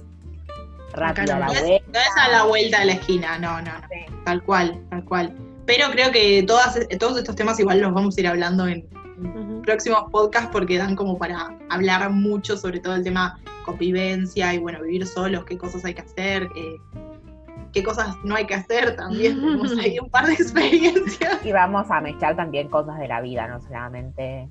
rápido 0.92 1.34
no. 1.34 1.40
la 1.40 1.46
No 1.46 1.52
es, 1.52 1.62
vuelta. 1.62 1.86
no 1.92 1.98
es 2.00 2.16
a 2.22 2.28
la 2.30 2.44
vuelta 2.44 2.80
de 2.80 2.84
la 2.86 2.92
esquina, 2.92 3.38
no, 3.38 3.62
no, 3.62 3.72
no. 3.72 3.88
Tal 4.24 4.42
cual, 4.42 4.78
tal 4.90 5.04
cual. 5.04 5.34
Pero 5.64 5.90
creo 5.92 6.10
que 6.12 6.42
todas, 6.46 6.78
todos 6.98 7.18
estos 7.18 7.34
temas 7.36 7.58
igual 7.60 7.80
los 7.80 7.92
vamos 7.94 8.16
a 8.16 8.20
ir 8.20 8.26
hablando 8.26 8.66
en 8.66 8.86
Próximos 9.62 10.04
podcasts 10.10 10.50
porque 10.52 10.78
dan 10.78 10.94
como 10.96 11.18
para 11.18 11.56
hablar 11.68 12.10
mucho 12.10 12.56
sobre 12.56 12.80
todo 12.80 12.94
el 12.94 13.04
tema 13.04 13.38
convivencia 13.64 14.54
y 14.54 14.58
bueno, 14.58 14.82
vivir 14.82 15.06
solos, 15.06 15.44
qué 15.44 15.58
cosas 15.58 15.84
hay 15.84 15.94
que 15.94 16.02
hacer, 16.02 16.48
eh, 16.56 16.76
qué 17.72 17.82
cosas 17.82 18.16
no 18.24 18.34
hay 18.34 18.46
que 18.46 18.54
hacer 18.54 18.96
también. 18.96 19.34
Tenemos 19.40 19.76
ahí 19.78 19.98
un 19.98 20.08
par 20.10 20.26
de 20.26 20.32
experiencias. 20.34 21.44
Y 21.44 21.52
vamos 21.52 21.90
a 21.90 22.00
mezclar 22.00 22.36
también 22.36 22.68
cosas 22.68 22.98
de 22.98 23.08
la 23.08 23.20
vida, 23.20 23.46
no 23.48 23.60
solamente 23.60 24.48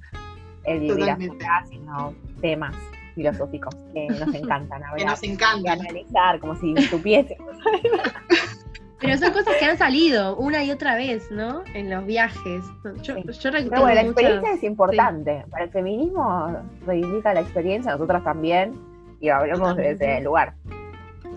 el 0.65 0.79
vivir 0.81 0.97
Totalmente. 0.97 1.45
afuera, 1.45 1.65
sino 1.69 2.13
temas 2.41 2.75
filosóficos 3.15 3.73
que 3.93 4.07
nos 4.07 4.33
encantan 4.35 4.79
Que 4.81 4.85
hablar 4.87 5.07
nos 5.07 5.23
y 5.23 5.27
encantan. 5.31 5.79
analizar, 5.79 6.39
como 6.39 6.55
si 6.55 6.75
supiésemos. 6.83 7.55
Pero 8.99 9.17
son 9.17 9.31
cosas 9.31 9.53
que 9.59 9.65
han 9.65 9.77
salido 9.77 10.35
una 10.37 10.63
y 10.63 10.71
otra 10.71 10.95
vez, 10.95 11.29
¿no? 11.31 11.61
En 11.75 11.89
los 11.89 12.05
viajes. 12.05 12.63
Yo, 13.03 13.15
Sí. 13.15 13.23
yo 13.39 13.51
recuerdo 13.51 13.69
Pero 13.69 13.81
bueno, 13.81 13.95
la 13.95 14.03
muchas- 14.03 14.07
experiencia 14.07 14.53
es 14.53 14.63
importante. 14.63 15.45
Para 15.51 15.63
el 15.65 15.69
feminismo 15.69 16.57
reivindica 16.85 17.33
la 17.33 17.41
experiencia, 17.41 17.91
nosotras 17.91 18.23
también, 18.23 18.73
y 19.21 19.29
hablamos 19.29 19.75
desde 19.75 20.17
el 20.17 20.23
lugar. 20.23 20.55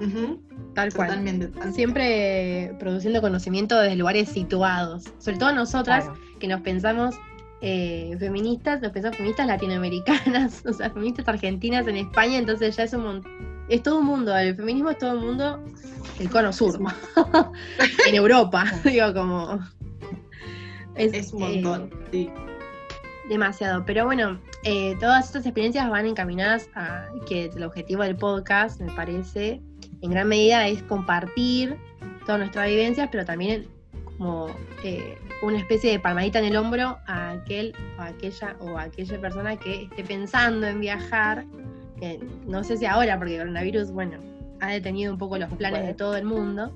Ujú, 0.00 0.40
Tal 0.74 0.92
cual. 0.94 1.08
Totalmente. 1.08 1.50
Siempre 1.72 2.74
produciendo 2.78 3.20
conocimiento 3.20 3.78
desde 3.78 3.96
lugares 3.96 4.28
situados. 4.30 5.04
Sobre 5.18 5.36
todo 5.38 5.52
nosotras, 5.52 6.04
Claro. 6.04 6.18
que 6.38 6.48
nos 6.48 6.60
pensamos 6.62 7.16
eh, 7.62 8.16
feministas, 8.18 8.80
nos 8.80 8.90
pensamos 8.92 9.18
feministas 9.18 9.46
latinoamericanas, 9.46 10.64
o 10.66 10.72
sea, 10.72 10.88
feministas 10.88 11.28
argentinas 11.28 11.86
en 11.88 11.96
España, 11.98 12.38
entonces 12.38 12.74
ya 12.74 12.84
es 12.84 12.94
un 12.94 13.22
es 13.68 13.82
todo 13.82 13.98
un 13.98 14.06
mundo, 14.06 14.34
el 14.34 14.56
feminismo 14.56 14.88
es 14.90 14.96
todo 14.98 15.12
un 15.18 15.26
mundo, 15.26 15.62
el 16.20 16.28
cono 16.28 16.52
sur, 16.52 16.78
en 18.06 18.14
Europa, 18.14 18.64
digo 18.84 19.12
como... 19.14 19.58
Es 20.94 21.32
un 21.32 21.42
eh, 21.42 21.62
montón, 21.62 21.90
sí. 22.12 22.30
demasiado, 23.28 23.84
pero 23.86 24.04
bueno, 24.04 24.38
eh, 24.64 24.94
todas 25.00 25.26
estas 25.26 25.46
experiencias 25.46 25.88
van 25.88 26.04
encaminadas 26.04 26.68
a 26.74 27.06
que 27.26 27.46
el 27.46 27.64
objetivo 27.64 28.02
del 28.02 28.16
podcast, 28.16 28.80
me 28.82 28.92
parece, 28.92 29.62
en 30.02 30.10
gran 30.10 30.28
medida 30.28 30.68
es 30.68 30.82
compartir 30.82 31.78
todas 32.26 32.40
nuestras 32.40 32.68
vivencias, 32.68 33.08
pero 33.10 33.24
también 33.24 33.66
como 34.18 34.48
eh, 34.84 35.16
una 35.40 35.58
especie 35.58 35.92
de 35.92 36.00
palmadita 36.00 36.40
en 36.40 36.44
el 36.46 36.56
hombro 36.56 36.98
a 37.06 37.30
aquel 37.30 37.74
o 37.98 38.02
aquella 38.02 38.56
o 38.60 38.76
aquella 38.76 39.18
persona 39.18 39.56
que 39.56 39.84
esté 39.84 40.04
pensando 40.04 40.66
en 40.66 40.80
viajar, 40.80 41.46
que 41.98 42.20
no 42.46 42.62
sé 42.62 42.76
si 42.76 42.84
ahora, 42.84 43.16
porque 43.16 43.36
el 43.36 43.40
coronavirus, 43.40 43.90
bueno, 43.90 44.29
ha 44.60 44.70
detenido 44.70 45.12
un 45.12 45.18
poco 45.18 45.38
los 45.38 45.52
planes 45.54 45.86
de 45.86 45.94
todo 45.94 46.16
el 46.16 46.24
mundo, 46.24 46.74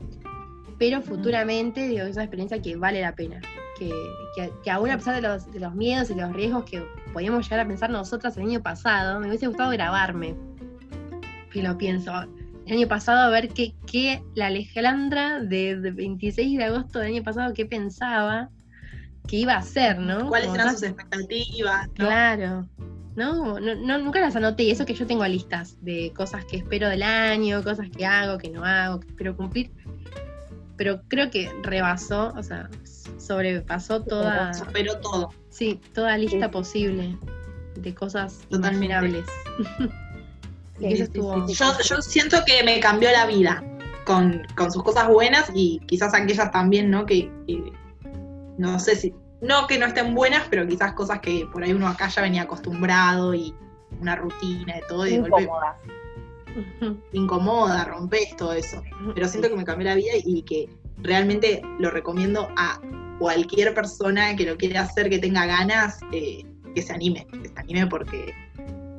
pero 0.78 1.02
futuramente, 1.02 1.88
digo, 1.88 2.04
es 2.04 2.14
una 2.16 2.24
experiencia 2.24 2.60
que 2.60 2.76
vale 2.76 3.00
la 3.00 3.14
pena. 3.14 3.40
Que, 3.78 3.90
que, 4.36 4.52
que 4.62 4.70
aún 4.70 4.90
a 4.90 4.96
pesar 4.96 5.16
de 5.16 5.20
los, 5.20 5.50
de 5.50 5.58
los 5.58 5.74
miedos 5.74 6.08
y 6.10 6.14
los 6.14 6.32
riesgos 6.32 6.64
que 6.64 6.84
podíamos 7.12 7.44
llegar 7.44 7.60
a 7.60 7.66
pensar 7.66 7.90
nosotras 7.90 8.36
el 8.36 8.44
año 8.44 8.62
pasado, 8.62 9.18
me 9.18 9.28
hubiese 9.28 9.48
gustado 9.48 9.70
grabarme. 9.70 10.36
Y 11.52 11.62
lo 11.62 11.76
pienso. 11.76 12.12
El 12.66 12.72
año 12.78 12.88
pasado, 12.88 13.20
a 13.20 13.30
ver 13.30 13.48
qué, 13.48 13.74
qué 13.86 14.22
la 14.34 14.46
Alejandra 14.46 15.40
de, 15.40 15.76
de 15.76 15.90
26 15.90 16.56
de 16.56 16.64
agosto 16.64 16.98
del 16.98 17.14
año 17.14 17.22
pasado, 17.22 17.52
qué 17.52 17.66
pensaba 17.66 18.48
que 19.26 19.36
iba 19.36 19.54
a 19.54 19.58
hacer, 19.58 19.98
¿no? 19.98 20.28
¿Cuáles 20.28 20.48
Como 20.48 20.60
eran 20.60 20.74
sus 20.74 20.82
expectativas? 20.84 21.88
no? 21.88 21.94
Claro. 21.94 22.68
¿No? 23.16 23.60
No, 23.60 23.74
no- 23.74 23.98
nunca 23.98 24.20
las 24.20 24.34
anoté, 24.36 24.64
y 24.64 24.70
eso 24.70 24.84
que 24.84 24.94
yo 24.94 25.06
tengo 25.06 25.24
listas 25.26 25.76
de 25.82 26.12
cosas 26.16 26.44
que 26.44 26.56
espero 26.56 26.88
del 26.88 27.02
año, 27.02 27.62
cosas 27.62 27.88
que 27.90 28.04
hago, 28.04 28.38
que 28.38 28.50
no 28.50 28.64
hago, 28.64 29.00
que 29.00 29.08
espero 29.08 29.36
cumplir. 29.36 29.70
Pero 30.76 31.00
creo 31.06 31.30
que 31.30 31.48
rebasó, 31.62 32.32
o 32.36 32.42
sea, 32.42 32.68
sobrepasó 33.18 34.02
toda, 34.02 34.52
Superó 34.54 34.98
todo. 34.98 35.30
sí, 35.48 35.80
toda 35.94 36.16
lista 36.18 36.46
Sí. 36.46 36.52
posible 36.52 37.16
de 37.76 37.94
cosas 37.94 38.40
Totalmente. 38.48 38.86
imaginables. 38.86 39.24
Sí, 40.80 40.86
estuvo-. 40.86 41.46
Yo, 41.46 41.66
yo 41.88 42.02
siento 42.02 42.38
que 42.44 42.64
me 42.64 42.80
cambió 42.80 43.08
la 43.12 43.26
vida 43.26 43.62
con, 44.04 44.42
con 44.56 44.72
sus 44.72 44.82
cosas 44.82 45.06
buenas 45.06 45.48
y 45.54 45.78
quizás 45.86 46.12
aquellas 46.14 46.50
también, 46.50 46.90
¿no? 46.90 47.06
Que, 47.06 47.30
que 47.46 47.72
no 48.58 48.80
sé 48.80 48.96
si, 48.96 49.14
no 49.44 49.66
que 49.66 49.78
no 49.78 49.86
estén 49.86 50.14
buenas, 50.14 50.44
pero 50.50 50.66
quizás 50.66 50.94
cosas 50.94 51.20
que 51.20 51.46
por 51.52 51.62
ahí 51.62 51.72
uno 51.72 51.86
acá 51.86 52.08
ya 52.08 52.22
venía 52.22 52.42
acostumbrado 52.42 53.34
y 53.34 53.54
una 54.00 54.16
rutina 54.16 54.78
y 54.78 54.88
todo, 54.88 55.06
y 55.06 55.10
de 55.10 55.18
golpe 55.20 55.48
incomoda, 57.12 57.84
rompes 57.84 58.36
todo 58.36 58.52
eso. 58.52 58.82
Pero 59.14 59.28
siento 59.28 59.48
que 59.48 59.56
me 59.56 59.64
cambió 59.64 59.88
la 59.88 59.94
vida 59.94 60.12
y 60.24 60.42
que 60.42 60.68
realmente 60.98 61.62
lo 61.78 61.90
recomiendo 61.90 62.48
a 62.56 62.80
cualquier 63.18 63.74
persona 63.74 64.34
que 64.34 64.44
lo 64.44 64.56
quiera 64.56 64.82
hacer, 64.82 65.10
que 65.10 65.18
tenga 65.18 65.46
ganas, 65.46 66.00
eh, 66.12 66.44
que 66.74 66.82
se 66.82 66.92
anime, 66.92 67.26
que 67.42 67.48
se 67.48 67.60
anime 67.60 67.86
porque 67.86 68.34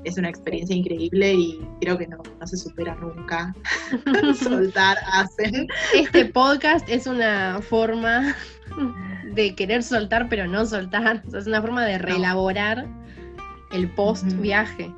es 0.06 0.18
una 0.18 0.30
experiencia 0.30 0.76
increíble 0.76 1.34
y 1.34 1.68
creo 1.82 1.98
que 1.98 2.08
no, 2.08 2.18
no 2.40 2.48
se 2.48 2.58
supera 2.58 2.96
nunca. 2.96 3.54
Soltar, 4.40 4.98
hacen. 5.14 5.68
Este 5.94 6.26
podcast 6.26 6.88
es 6.88 7.08
una 7.08 7.60
forma 7.62 8.36
de 9.34 9.56
querer 9.56 9.84
soltar, 9.84 10.30
pero 10.30 10.48
no 10.48 10.66
soltar. 10.66 11.24
O 11.28 11.32
sea, 11.32 11.40
es 11.40 11.48
una 11.48 11.62
forma 11.62 11.86
de 11.86 11.98
reelaborar 11.98 12.86
el 13.74 13.90
post 13.90 14.26
viaje. 14.40 14.94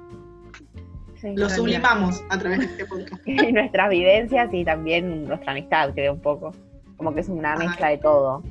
Sí. 1.15 1.34
Lo 1.36 1.50
sublimamos 1.50 2.22
a 2.30 2.38
través 2.38 2.60
de 2.60 2.65
este 2.65 2.86
podcast. 2.86 3.26
Nuestras 3.54 3.89
vivencias 3.89 4.54
y 4.54 4.63
también 4.63 5.26
nuestra 5.26 5.54
amistad, 5.54 5.93
creo 5.96 6.13
un 6.13 6.22
poco. 6.22 6.54
Como 6.98 7.13
que 7.13 7.22
es 7.22 7.30
una 7.30 7.54
Ajá. 7.54 7.63
mezcla 7.63 7.89
de 7.89 7.98
todo. 7.98 8.43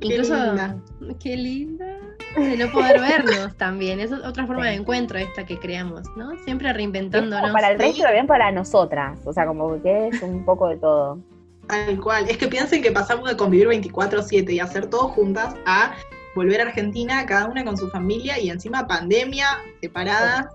Incluso. 0.00 0.34
linda. 0.34 0.76
Qué 1.18 1.36
linda. 1.36 1.96
De 2.36 2.56
no 2.56 2.72
poder 2.72 3.00
vernos 3.00 3.56
también. 3.56 4.00
Es 4.00 4.12
otra 4.12 4.46
forma 4.46 4.66
de 4.66 4.74
encuentro 4.74 5.18
esta 5.18 5.44
que 5.44 5.58
creamos, 5.58 6.02
¿no? 6.16 6.32
Siempre 6.44 6.72
reinventándonos. 6.72 7.50
para 7.52 7.70
el 7.70 7.78
resto, 7.78 7.98
pero 8.02 8.12
bien 8.12 8.26
para 8.26 8.50
nosotras. 8.52 9.18
O 9.24 9.32
sea, 9.32 9.46
como 9.46 9.80
que 9.82 10.08
es 10.08 10.22
un 10.22 10.44
poco 10.44 10.68
de 10.68 10.76
todo. 10.76 11.18
Tal 11.66 12.00
cual. 12.00 12.28
Es 12.28 12.36
que 12.36 12.48
piensen 12.48 12.82
que 12.82 12.90
pasamos 12.90 13.28
de 13.28 13.36
convivir 13.36 13.68
24-7 13.68 14.50
y 14.52 14.60
hacer 14.60 14.88
todo 14.88 15.08
juntas 15.08 15.54
a 15.66 15.94
volver 16.34 16.60
a 16.60 16.64
Argentina, 16.64 17.26
cada 17.26 17.46
una 17.46 17.64
con 17.64 17.76
su 17.76 17.88
familia 17.90 18.38
y 18.38 18.50
encima 18.50 18.86
pandemia, 18.86 19.46
separadas. 19.80 20.46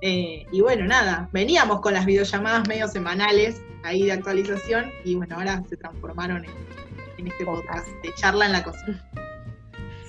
Eh, 0.00 0.46
y 0.50 0.60
bueno, 0.60 0.84
nada, 0.84 1.28
veníamos 1.32 1.80
con 1.80 1.94
las 1.94 2.04
videollamadas 2.04 2.66
medio 2.66 2.88
semanales 2.88 3.62
ahí 3.84 4.04
de 4.04 4.12
actualización 4.12 4.90
y 5.04 5.14
bueno, 5.14 5.36
ahora 5.36 5.62
se 5.68 5.76
transformaron 5.76 6.44
en, 6.44 7.26
este 7.26 7.44
podcast 7.44 7.86
de 8.02 8.12
charla 8.14 8.46
en 8.46 8.52
la 8.52 8.64
cocina. 8.64 9.10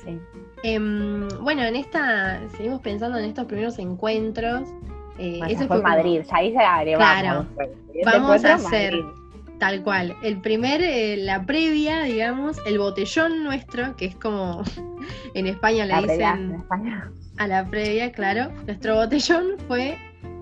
Sí. 0.03 0.19
Em, 0.63 1.27
bueno, 1.41 1.61
en 1.63 1.75
esta, 1.75 2.39
seguimos 2.55 2.81
pensando 2.81 3.17
en 3.17 3.25
estos 3.25 3.45
primeros 3.45 3.77
encuentros. 3.79 4.69
Eh, 5.17 5.39
eso 5.47 5.67
fue 5.67 5.81
Madrid, 5.81 6.21
ya 6.27 6.37
ahí 6.37 6.51
se 6.51 6.57
agregamos. 6.57 7.45
Claro, 7.53 7.69
vamos 8.05 8.45
a 8.45 8.55
hacer 8.55 8.95
tal 9.59 9.83
cual. 9.83 10.15
El 10.23 10.41
primer, 10.41 10.81
eh, 10.81 11.17
la 11.17 11.45
previa, 11.45 12.03
digamos, 12.03 12.57
el 12.65 12.79
botellón 12.79 13.43
nuestro, 13.43 13.95
que 13.95 14.05
es 14.05 14.15
como 14.15 14.61
en 15.33 15.47
España 15.47 15.85
le 15.85 16.01
dicen 16.01 16.63
a 17.37 17.47
la 17.47 17.65
previa, 17.69 18.11
claro. 18.11 18.51
Nuestro 18.65 18.95
botellón 18.95 19.57
fue 19.67 19.97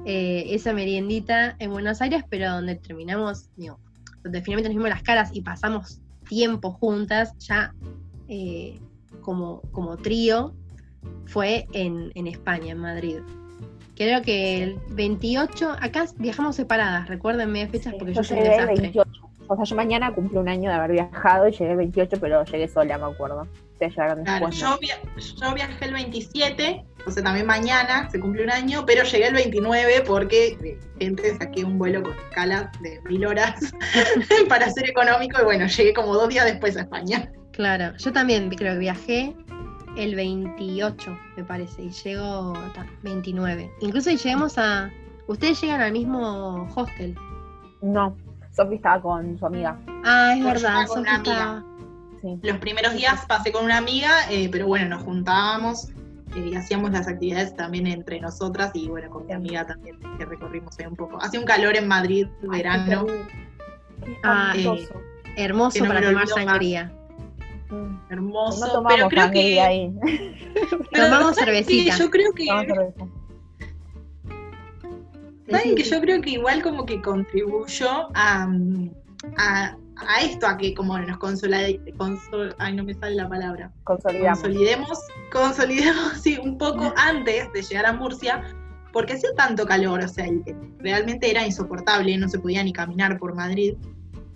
eh, 0.06 0.46
esa 0.50 0.74
meriendita 0.74 1.56
en 1.60 1.72
Buenos 1.72 2.02
Aires, 2.02 2.24
pero 2.30 2.50
donde 2.50 2.76
terminamos, 2.76 3.50
digo, 3.58 3.80
donde 4.24 4.42
finalmente 4.42 4.70
nos 4.70 4.78
vimos 4.78 4.90
las 4.90 5.04
caras 5.04 5.30
y 5.34 5.42
pasamos 5.42 6.02
tiempo 6.28 6.72
juntas, 6.72 7.38
ya 7.40 7.74
eh, 8.28 8.80
como, 9.22 9.62
como 9.72 9.98
trío, 9.98 10.54
fue 11.26 11.68
en, 11.74 12.28
España, 12.28 12.72
en 12.72 12.80
Madrid. 12.80 13.20
Creo 13.96 14.22
que 14.22 14.64
el 14.64 14.80
28, 14.90 15.78
acá 15.80 16.06
viajamos 16.18 16.56
separadas, 16.56 17.08
recuérdenme 17.08 17.68
fechas 17.68 17.94
porque 17.98 18.14
yo, 18.14 18.24
soy 18.24 18.38
un 18.38 18.44
desastre. 18.44 18.82
28. 18.82 19.12
O 19.48 19.56
sea, 19.56 19.66
yo 19.66 19.76
mañana 19.76 20.14
cumplo 20.14 20.40
un 20.40 20.48
año 20.48 20.70
de 20.70 20.76
haber 20.76 20.92
viajado 20.92 21.48
y 21.48 21.52
llegué 21.52 21.72
el 21.72 21.78
28, 21.78 22.18
pero 22.22 22.44
llegué 22.46 22.68
sola, 22.68 22.98
me 22.98 23.06
acuerdo. 23.06 23.48
Claro, 24.24 24.50
yo, 24.52 24.78
yo, 25.42 25.54
viajé 25.56 25.86
el 25.86 25.94
27, 25.94 26.86
o 27.08 27.12
sea, 27.12 27.24
también 27.24 27.48
mañana 27.48 28.08
se 28.12 28.20
cumple 28.20 28.44
un 28.44 28.52
año, 28.52 28.86
pero 28.86 29.04
llegué 29.04 29.28
el 29.28 29.34
29 29.34 30.04
porque, 30.06 30.58
eh, 30.64 30.80
gente, 31.00 31.36
saqué 31.38 31.64
un 31.66 31.80
vuelo 31.80 32.04
con 32.04 32.14
escala 32.14 32.72
de 32.82 33.02
mil 33.10 33.26
horas 33.26 33.74
para 34.50 34.70
ser 34.70 34.88
económico 34.90 35.42
y 35.42 35.44
bueno, 35.44 35.66
llegué 35.66 35.94
como 35.94 36.14
dos 36.14 36.30
días 36.30 36.46
después 36.46 36.78
a 36.78 36.82
España. 36.82 37.32
Claro, 37.52 37.96
yo 37.98 38.12
también 38.14 38.50
creo 38.50 38.74
que 38.74 38.80
viajé 38.80 39.36
el 39.98 40.16
28, 40.16 41.20
me 41.38 41.44
parece, 41.44 41.84
y 41.84 41.90
llego 41.90 42.54
29. 43.04 43.72
Incluso 43.82 44.10
llegamos 44.10 44.58
a... 44.58 44.90
¿Ustedes 45.28 45.62
llegan 45.62 45.82
al 45.82 45.92
mismo 45.92 46.68
hostel? 46.76 47.16
No, 47.82 48.16
Sofi 48.52 48.76
estaba 48.76 49.02
con 49.02 49.38
su 49.38 49.46
amiga. 49.46 49.80
Ah, 50.04 50.34
es 50.36 50.44
verdad, 50.44 50.88
Sofi 50.88 51.10
estaba 51.10 51.64
los 52.42 52.58
primeros 52.58 52.94
días 52.94 53.26
pasé 53.26 53.52
con 53.52 53.66
una 53.66 53.78
amiga, 53.78 54.10
eh, 54.30 54.50
pero 54.52 54.68
bueno, 54.68 54.90
nos 54.90 55.04
juntábamos 55.04 55.90
eh, 56.36 56.50
y 56.52 56.56
hacíamos 56.56 56.92
las 56.92 57.08
actividades 57.08 57.56
también 57.56 57.88
entre 57.88 58.20
nosotras 58.20 58.72
y 58.74 58.88
bueno, 58.88 59.10
con 59.10 59.26
mi 59.26 59.34
amiga 59.34 59.66
también, 59.66 59.98
que 60.18 60.26
recorrimos 60.26 60.78
ahí 60.80 60.86
un 60.86 60.96
poco. 60.96 61.22
Hacía 61.22 61.40
un 61.40 61.46
calor 61.46 61.76
en 61.76 61.88
Madrid, 61.88 62.28
verano. 62.44 63.08
Ah, 64.24 64.54
hermoso 65.36 65.86
para 65.86 66.02
tomar 66.02 66.28
sangría. 66.28 66.86
Mm. 66.86 67.01
Hermoso, 68.10 68.84
pero 68.88 69.08
creo 69.10 69.32
que 69.32 69.62
ahí. 69.62 69.94
tomamos 70.94 71.36
cervecita. 71.36 71.98
yo 71.98 72.10
creo 72.10 72.34
que 72.34 72.46
¿Saben 75.50 75.76
que 75.76 75.84
yo 75.84 76.00
creo 76.00 76.22
que 76.22 76.30
igual 76.32 76.62
como 76.62 76.86
que 76.86 77.02
contribuyó 77.02 78.10
a, 78.14 78.48
a 79.38 79.76
a 80.08 80.22
esto, 80.22 80.48
a 80.48 80.58
que 80.58 80.74
como 80.74 80.98
nos 80.98 81.18
consolidemos, 81.18 82.22
ay 82.58 82.76
no 82.76 82.84
me 82.84 82.94
sale 82.94 83.16
la 83.16 83.30
palabra, 83.30 83.72
consolidemos, 83.84 85.00
consolidemos 85.32 86.14
sí, 86.22 86.40
un 86.42 86.58
poco 86.58 86.94
antes 86.98 87.52
de 87.54 87.62
llegar 87.62 87.86
a 87.86 87.94
Murcia, 87.94 88.44
porque 88.92 89.14
hacía 89.14 89.30
tanto 89.36 89.66
calor, 89.66 90.04
o 90.04 90.08
sea, 90.08 90.26
realmente 90.80 91.30
era 91.30 91.46
insoportable, 91.46 92.18
no 92.18 92.28
se 92.28 92.40
podía 92.40 92.64
ni 92.64 92.74
caminar 92.74 93.18
por 93.18 93.36
Madrid. 93.36 93.76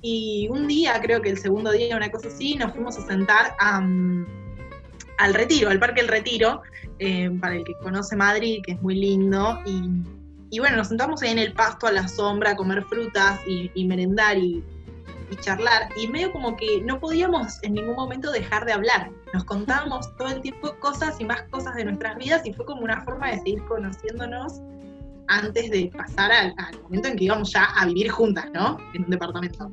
Y 0.07 0.47
un 0.51 0.67
día, 0.67 1.01
creo 1.01 1.19
que 1.19 1.31
el 1.31 1.39
segundo 1.39 1.71
día, 1.71 1.97
una 1.97 2.11
cosa 2.11 2.27
así, 2.27 2.53
nos 2.53 2.73
fuimos 2.73 2.95
a 2.95 3.07
sentar 3.07 3.55
al 3.57 5.33
Retiro, 5.33 5.71
al 5.71 5.79
Parque 5.79 6.01
El 6.01 6.07
Retiro, 6.07 6.61
eh, 6.99 7.31
para 7.41 7.55
el 7.55 7.63
que 7.63 7.73
conoce 7.81 8.15
Madrid, 8.15 8.61
que 8.63 8.73
es 8.73 8.81
muy 8.83 8.93
lindo, 8.93 9.59
y, 9.65 10.59
bueno, 10.59 10.77
nos 10.77 10.89
sentamos 10.89 11.23
ahí 11.23 11.31
en 11.31 11.39
el 11.39 11.53
pasto 11.53 11.87
a 11.87 11.91
la 11.91 12.07
sombra 12.07 12.51
a 12.51 12.55
comer 12.55 12.83
frutas 12.83 13.39
y, 13.47 13.83
merendar 13.83 14.37
y 14.37 14.63
charlar, 15.41 15.89
y 15.97 16.07
medio 16.07 16.31
como 16.31 16.55
que 16.55 16.81
no 16.81 16.99
podíamos 16.99 17.57
en 17.63 17.73
ningún 17.73 17.95
momento 17.95 18.31
dejar 18.31 18.63
de 18.63 18.73
hablar. 18.73 19.09
Nos 19.33 19.43
contábamos 19.43 20.15
todo 20.17 20.27
el 20.27 20.39
tiempo 20.41 20.75
cosas 20.81 21.19
y 21.19 21.25
más 21.25 21.41
cosas 21.49 21.73
de 21.77 21.83
nuestras 21.83 22.15
vidas 22.17 22.45
y 22.45 22.53
fue 22.53 22.63
como 22.63 22.81
una 22.81 23.01
forma 23.01 23.31
de 23.31 23.39
seguir 23.39 23.65
conociéndonos 23.65 24.61
antes 25.27 25.69
de 25.71 25.91
pasar 25.95 26.31
al, 26.31 26.53
momento 26.83 27.09
en 27.09 27.15
que 27.17 27.23
íbamos 27.25 27.51
ya 27.51 27.65
a 27.65 27.85
vivir 27.85 28.09
juntas, 28.09 28.47
¿no? 28.53 28.77
En 28.93 29.03
un 29.03 29.09
departamento. 29.09 29.71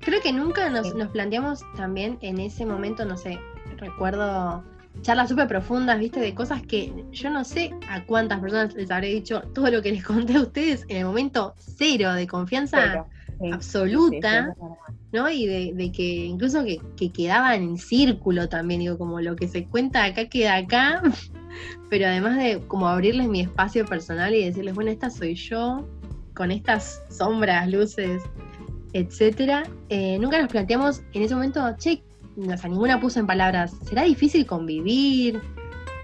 Creo 0.00 0.20
que 0.20 0.32
nunca 0.32 0.70
nos, 0.70 0.94
nos 0.94 1.08
planteamos 1.08 1.60
también 1.76 2.18
en 2.22 2.38
ese 2.38 2.64
momento, 2.64 3.04
no 3.04 3.16
sé, 3.16 3.38
recuerdo 3.76 4.64
charlas 5.02 5.28
súper 5.28 5.46
profundas, 5.46 5.98
viste, 5.98 6.20
de 6.20 6.34
cosas 6.34 6.62
que 6.62 6.92
yo 7.12 7.30
no 7.30 7.44
sé 7.44 7.72
a 7.88 8.04
cuántas 8.04 8.40
personas 8.40 8.74
les 8.74 8.90
habré 8.90 9.08
dicho 9.08 9.42
todo 9.54 9.70
lo 9.70 9.82
que 9.82 9.92
les 9.92 10.04
conté 10.04 10.34
a 10.36 10.42
ustedes 10.42 10.84
en 10.88 10.98
el 10.98 11.04
momento 11.04 11.54
cero 11.56 12.14
de 12.14 12.26
confianza 12.26 13.06
absoluta, 13.52 14.54
¿no? 15.12 15.30
Y 15.30 15.46
de, 15.46 15.92
que 15.92 16.26
incluso 16.26 16.64
que, 16.64 17.12
quedaban 17.12 17.62
en 17.62 17.78
círculo 17.78 18.48
también, 18.48 18.80
digo, 18.80 18.98
como 18.98 19.20
lo 19.20 19.36
que 19.36 19.48
se 19.48 19.66
cuenta 19.66 20.04
acá 20.04 20.28
queda 20.28 20.56
acá, 20.56 21.02
pero 21.88 22.06
además 22.06 22.36
de 22.36 22.60
como 22.66 22.88
abrirles 22.88 23.28
mi 23.28 23.40
espacio 23.40 23.84
personal 23.84 24.34
y 24.34 24.44
decirles, 24.44 24.74
bueno, 24.74 24.90
esta 24.90 25.10
soy 25.10 25.34
yo, 25.34 25.86
con 26.34 26.50
estas 26.50 27.02
sombras, 27.10 27.68
luces, 27.68 28.22
etcétera, 28.92 29.64
eh, 29.88 30.18
nunca 30.18 30.40
nos 30.40 30.50
planteamos 30.50 31.02
en 31.12 31.22
ese 31.22 31.34
momento, 31.34 31.60
che, 31.78 32.02
o 32.36 32.56
sea, 32.56 32.70
ninguna 32.70 33.00
puso 33.00 33.20
en 33.20 33.26
palabras, 33.26 33.74
¿será 33.84 34.04
difícil 34.04 34.46
convivir? 34.46 35.40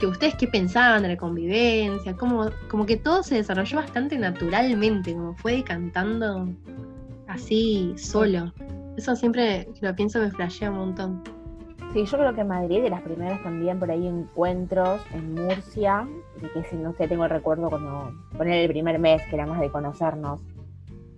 que 0.00 0.06
ustedes 0.06 0.34
qué 0.34 0.48
pensaban 0.48 1.02
de 1.02 1.08
la 1.08 1.16
convivencia, 1.16 2.16
como, 2.16 2.50
como 2.68 2.86
que 2.86 2.96
todo 2.96 3.22
se 3.22 3.36
desarrolló 3.36 3.76
bastante 3.76 4.18
naturalmente, 4.18 5.12
como 5.12 5.34
fue 5.34 5.62
cantando 5.62 6.48
así, 7.28 7.94
solo. 7.96 8.52
Eso 8.96 9.14
siempre 9.16 9.68
lo 9.80 9.94
pienso 9.94 10.20
me 10.20 10.30
flashea 10.30 10.70
un 10.70 10.78
montón. 10.78 11.22
Sí, 11.94 12.04
yo 12.06 12.18
creo 12.18 12.34
que 12.34 12.40
en 12.40 12.48
Madrid, 12.48 12.82
de 12.82 12.90
las 12.90 13.02
primeras 13.02 13.40
también 13.44 13.78
por 13.78 13.88
ahí 13.88 14.08
encuentros 14.08 15.00
en 15.12 15.32
Murcia, 15.32 16.04
de 16.40 16.50
que 16.50 16.64
si 16.64 16.74
no 16.74 16.92
sé, 16.94 17.06
tengo 17.06 17.22
el 17.22 17.30
recuerdo 17.30 17.70
cuando 17.70 18.12
poner 18.36 18.64
el 18.64 18.68
primer 18.68 18.98
mes 18.98 19.22
que 19.30 19.36
era 19.36 19.46
más 19.46 19.60
de 19.60 19.70
conocernos. 19.70 20.40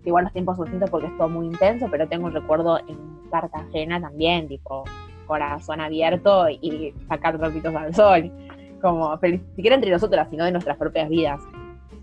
Igual 0.04 0.24
los 0.24 0.34
tiempos 0.34 0.56
son 0.56 0.66
distintos 0.66 0.90
porque 0.90 1.06
es 1.06 1.16
todo 1.16 1.30
muy 1.30 1.46
intenso, 1.46 1.88
pero 1.90 2.06
tengo 2.06 2.28
el 2.28 2.34
recuerdo 2.34 2.78
en 2.86 2.98
Cartagena 3.30 4.02
también, 4.02 4.48
tipo 4.48 4.84
corazón 5.26 5.80
abierto 5.80 6.46
y 6.50 6.92
sacar 7.08 7.38
trapitos 7.38 7.74
al 7.74 7.94
sol. 7.94 8.30
Como, 8.82 9.18
ni 9.22 9.38
siquiera 9.56 9.76
entre 9.76 9.90
nosotras, 9.90 10.28
sino 10.28 10.44
de 10.44 10.52
nuestras 10.52 10.76
propias 10.76 11.08
vidas. 11.08 11.40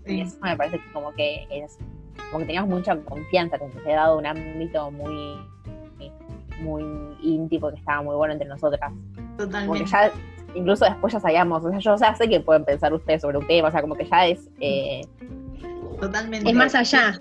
Y 0.04 0.22
eso 0.22 0.36
me 0.42 0.56
parece 0.56 0.80
como 0.92 1.12
que 1.12 1.46
es 1.48 1.78
como 2.32 2.40
que 2.40 2.46
teníamos 2.46 2.70
mucha 2.70 2.96
confianza, 3.02 3.56
como 3.56 3.70
que 3.70 3.80
se 3.82 3.92
ha 3.92 4.00
dado 4.00 4.18
un 4.18 4.26
ámbito 4.26 4.90
muy, 4.90 5.38
muy 6.60 6.84
íntimo 7.22 7.70
que 7.70 7.76
estaba 7.76 8.02
muy 8.02 8.14
bueno 8.14 8.32
entre 8.32 8.48
nosotras. 8.48 8.92
Totalmente. 9.36 9.90
ya, 9.90 10.10
incluso 10.54 10.84
después 10.84 11.12
ya 11.12 11.20
sabíamos, 11.20 11.64
o 11.64 11.70
sea, 11.70 11.78
yo 11.78 11.96
ya 11.96 12.14
sé 12.14 12.28
que 12.28 12.40
pueden 12.40 12.64
pensar 12.64 12.92
ustedes 12.92 13.22
sobre 13.22 13.38
un 13.38 13.46
tema, 13.46 13.68
o 13.68 13.70
sea, 13.70 13.80
como 13.80 13.94
que 13.94 14.06
ya 14.06 14.26
es... 14.26 14.48
Eh, 14.60 15.02
Totalmente. 16.00 16.50
Es 16.50 16.56
más 16.56 16.74
allá. 16.74 17.16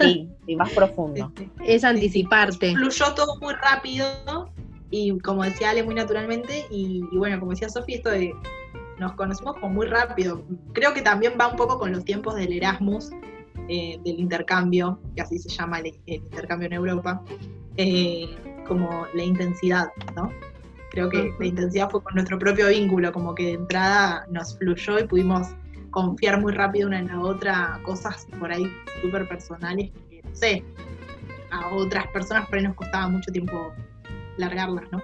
Sí, 0.00 0.28
y 0.46 0.56
más 0.56 0.70
profundo. 0.70 1.32
Es 1.64 1.84
anticiparte. 1.84 2.74
Fluyó 2.74 3.14
todo 3.14 3.38
muy 3.40 3.54
rápido 3.54 4.50
y 4.90 5.16
como 5.20 5.44
decía 5.44 5.70
Ale, 5.70 5.84
muy 5.84 5.94
naturalmente. 5.94 6.66
Y, 6.68 7.04
y 7.12 7.16
bueno, 7.16 7.38
como 7.38 7.52
decía 7.52 7.68
Sofía, 7.68 7.96
esto 7.96 8.10
de 8.10 8.34
nos 8.98 9.12
conocimos 9.12 9.54
como 9.54 9.70
muy 9.70 9.86
rápido. 9.86 10.42
Creo 10.72 10.92
que 10.92 11.02
también 11.02 11.34
va 11.40 11.48
un 11.48 11.56
poco 11.56 11.78
con 11.78 11.92
los 11.92 12.04
tiempos 12.04 12.34
del 12.34 12.52
Erasmus, 12.52 13.10
eh, 13.68 13.98
del 14.04 14.18
intercambio, 14.18 15.00
que 15.14 15.22
así 15.22 15.38
se 15.38 15.48
llama 15.48 15.80
el, 15.80 15.94
intercambio 16.06 16.66
en 16.66 16.72
Europa, 16.72 17.22
eh, 17.76 18.28
como 18.68 19.06
la 19.14 19.22
intensidad, 19.22 19.88
¿no? 20.14 20.30
Creo 20.90 21.08
que 21.08 21.32
la 21.38 21.46
intensidad 21.46 21.90
fue 21.90 22.02
con 22.02 22.14
nuestro 22.14 22.38
propio 22.38 22.68
vínculo, 22.68 23.12
como 23.12 23.34
que 23.34 23.44
de 23.44 23.52
entrada 23.52 24.26
nos 24.30 24.56
fluyó 24.56 24.98
y 24.98 25.06
pudimos 25.06 25.48
confiar 25.90 26.40
muy 26.40 26.52
rápido 26.52 26.88
una 26.88 26.98
en 26.98 27.08
la 27.08 27.20
otra, 27.20 27.80
cosas 27.84 28.26
por 28.38 28.52
ahí 28.52 28.66
súper 29.02 29.28
personales 29.28 29.90
que, 30.10 30.22
no 30.22 30.34
sé, 30.34 30.64
a 31.50 31.68
otras 31.74 32.06
personas 32.08 32.46
por 32.48 32.58
ahí 32.58 32.64
nos 32.64 32.74
costaba 32.74 33.08
mucho 33.08 33.32
tiempo 33.32 33.72
largarlas, 34.36 34.84
¿no? 34.92 35.02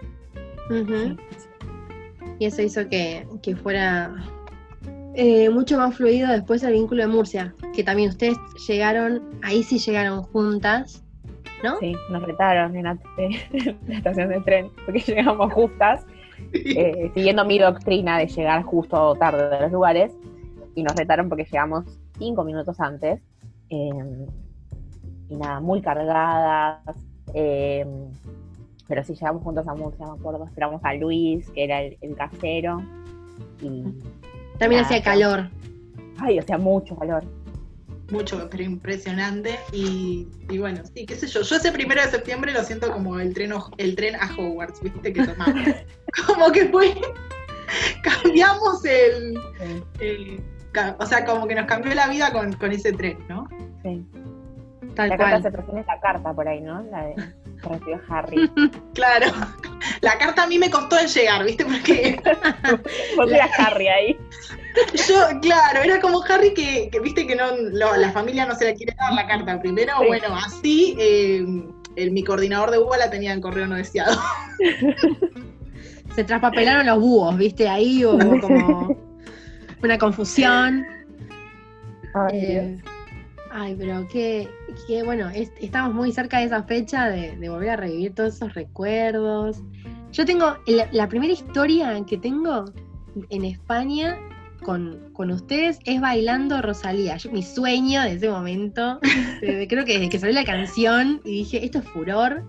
Y 2.38 2.46
eso 2.46 2.62
hizo 2.62 2.88
que, 2.88 3.26
que 3.42 3.54
fuera 3.54 4.14
eh, 5.14 5.48
mucho 5.48 5.78
más 5.78 5.96
fluido 5.96 6.28
después 6.28 6.62
el 6.64 6.72
vínculo 6.72 7.02
de 7.02 7.08
Murcia, 7.08 7.54
que 7.72 7.84
también 7.84 8.10
ustedes 8.10 8.36
llegaron, 8.66 9.22
ahí 9.42 9.62
sí 9.62 9.78
llegaron 9.78 10.22
juntas, 10.22 11.03
¿no? 11.64 11.78
Sí, 11.78 11.96
nos 12.10 12.22
retaron 12.22 12.76
en 12.76 12.84
la, 12.84 12.98
en 13.18 13.32
la 13.88 13.96
estación 13.96 14.28
de 14.28 14.40
tren 14.40 14.70
porque 14.84 15.00
llegamos 15.06 15.52
justas, 15.52 16.06
eh, 16.52 17.10
siguiendo 17.14 17.44
mi 17.44 17.58
doctrina 17.58 18.18
de 18.18 18.28
llegar 18.28 18.62
justo 18.62 19.02
o 19.02 19.14
tarde 19.16 19.48
de 19.48 19.60
los 19.62 19.72
lugares, 19.72 20.12
y 20.76 20.82
nos 20.82 20.94
retaron 20.94 21.28
porque 21.28 21.44
llegamos 21.44 21.84
cinco 22.18 22.44
minutos 22.44 22.78
antes. 22.80 23.20
eh, 23.70 24.26
y 25.28 25.36
nada, 25.36 25.58
muy 25.60 25.80
cargadas. 25.80 26.80
eh, 27.32 27.86
pero 28.86 29.02
sí 29.02 29.14
llegamos 29.14 29.42
juntos 29.42 29.66
a 29.66 29.74
Murcia, 29.74 30.04
me 30.06 30.12
acuerdo. 30.12 30.44
Esperamos 30.44 30.80
a 30.84 30.92
Luis, 30.94 31.48
que 31.50 31.64
era 31.64 31.80
el, 31.80 31.96
el 32.02 32.14
casero. 32.14 32.82
Y. 33.62 33.82
También 34.58 34.82
Nada, 34.82 34.94
hacía 34.94 35.02
calor. 35.02 35.48
Ay, 36.18 36.38
hacía 36.38 36.58
mucho 36.58 36.94
calor. 36.94 37.24
Mucho, 38.10 38.48
pero 38.50 38.62
impresionante. 38.62 39.58
Y, 39.72 40.28
y 40.50 40.58
bueno, 40.58 40.82
sí, 40.94 41.06
qué 41.06 41.16
sé 41.16 41.26
yo. 41.26 41.42
Yo 41.42 41.56
ese 41.56 41.72
primero 41.72 42.02
de 42.02 42.08
septiembre 42.08 42.52
lo 42.52 42.62
siento 42.62 42.92
como 42.92 43.18
el 43.18 43.32
tren, 43.32 43.52
el 43.78 43.96
tren 43.96 44.16
a 44.16 44.34
Hogwarts, 44.36 44.80
¿viste? 44.82 45.12
Que 45.12 45.26
tomamos. 45.26 45.68
como 46.26 46.52
que 46.52 46.66
fue. 46.68 46.94
Cambiamos 48.02 48.84
el, 48.84 49.38
O 50.98 51.06
sea, 51.06 51.24
como 51.24 51.46
que 51.46 51.54
nos 51.54 51.66
cambió 51.66 51.94
la 51.94 52.08
vida 52.08 52.32
con, 52.32 52.52
con 52.54 52.72
ese 52.72 52.92
tren, 52.92 53.18
¿no? 53.28 53.48
Sí. 53.82 54.06
Tal 54.94 55.08
La 55.08 55.16
carta 55.16 55.50
se 55.50 55.80
esta 55.80 56.00
carta 56.00 56.32
por 56.32 56.46
ahí, 56.46 56.60
¿no? 56.60 56.82
La 56.84 57.06
de 57.06 57.14
recibió 57.62 58.00
Harry. 58.08 58.50
Claro. 58.92 59.26
La 60.02 60.18
carta 60.18 60.44
a 60.44 60.46
mí 60.46 60.58
me 60.58 60.70
costó 60.70 60.98
en 60.98 61.06
llegar, 61.06 61.44
¿viste? 61.44 61.64
Porque 61.64 62.20
Vos 63.16 63.30
eras 63.30 63.50
Harry 63.58 63.88
ahí. 63.88 64.18
yo, 65.08 65.40
claro, 65.40 65.80
era 65.82 66.00
como 66.00 66.22
Harry 66.24 66.52
que, 66.54 66.88
que 66.90 67.00
viste 67.00 67.26
que 67.26 67.36
no, 67.36 67.44
lo- 67.56 67.96
la 67.96 68.10
familia 68.12 68.46
no 68.46 68.54
se 68.54 68.66
la 68.66 68.74
quiere 68.74 68.94
dar 68.98 69.12
la 69.12 69.26
carta 69.26 69.60
primero. 69.60 69.92
Sí. 70.00 70.06
Bueno, 70.06 70.26
así 70.36 70.96
eh, 70.98 71.44
el, 71.96 72.10
mi 72.10 72.24
coordinador 72.24 72.70
de 72.70 72.78
UBA 72.78 72.96
la 72.98 73.10
tenía 73.10 73.32
en 73.32 73.40
correo 73.40 73.66
no 73.66 73.76
deseado. 73.76 74.18
Se 76.14 76.22
traspapelaron 76.24 76.86
los 76.86 77.00
búhos, 77.00 77.36
¿viste? 77.36 77.68
Ahí 77.68 78.04
hubo 78.04 78.40
como 78.40 78.96
una 79.82 79.98
confusión. 79.98 80.86
Ay, 82.14 82.30
Eh, 82.32 82.76
ay, 83.50 83.74
pero 83.76 84.06
qué, 84.12 84.48
qué 84.86 85.02
bueno, 85.02 85.28
es- 85.30 85.50
estamos 85.60 85.92
muy 85.92 86.12
cerca 86.12 86.38
de 86.38 86.44
esa 86.44 86.62
fecha 86.62 87.08
de, 87.08 87.36
de 87.36 87.48
volver 87.48 87.70
a 87.70 87.76
revivir 87.76 88.14
todos 88.14 88.34
esos 88.36 88.54
recuerdos. 88.54 89.58
Yo 90.12 90.24
tengo, 90.24 90.56
la, 90.66 90.88
la 90.92 91.08
primera 91.08 91.32
historia 91.32 92.00
que 92.06 92.16
tengo 92.18 92.66
en 93.30 93.44
España 93.44 94.16
con, 94.64 95.10
con 95.12 95.30
ustedes 95.30 95.78
es 95.84 96.00
bailando 96.00 96.60
Rosalía. 96.60 97.16
Yo, 97.18 97.30
mi 97.30 97.42
sueño 97.44 98.02
de 98.02 98.14
ese 98.14 98.28
momento, 98.28 98.98
desde- 99.40 99.68
creo 99.68 99.84
que 99.84 99.94
desde 99.94 100.08
que 100.08 100.18
salió 100.18 100.34
la 100.34 100.44
canción 100.44 101.20
y 101.24 101.30
dije, 101.44 101.64
esto 101.64 101.78
es 101.78 101.84
furor. 101.88 102.42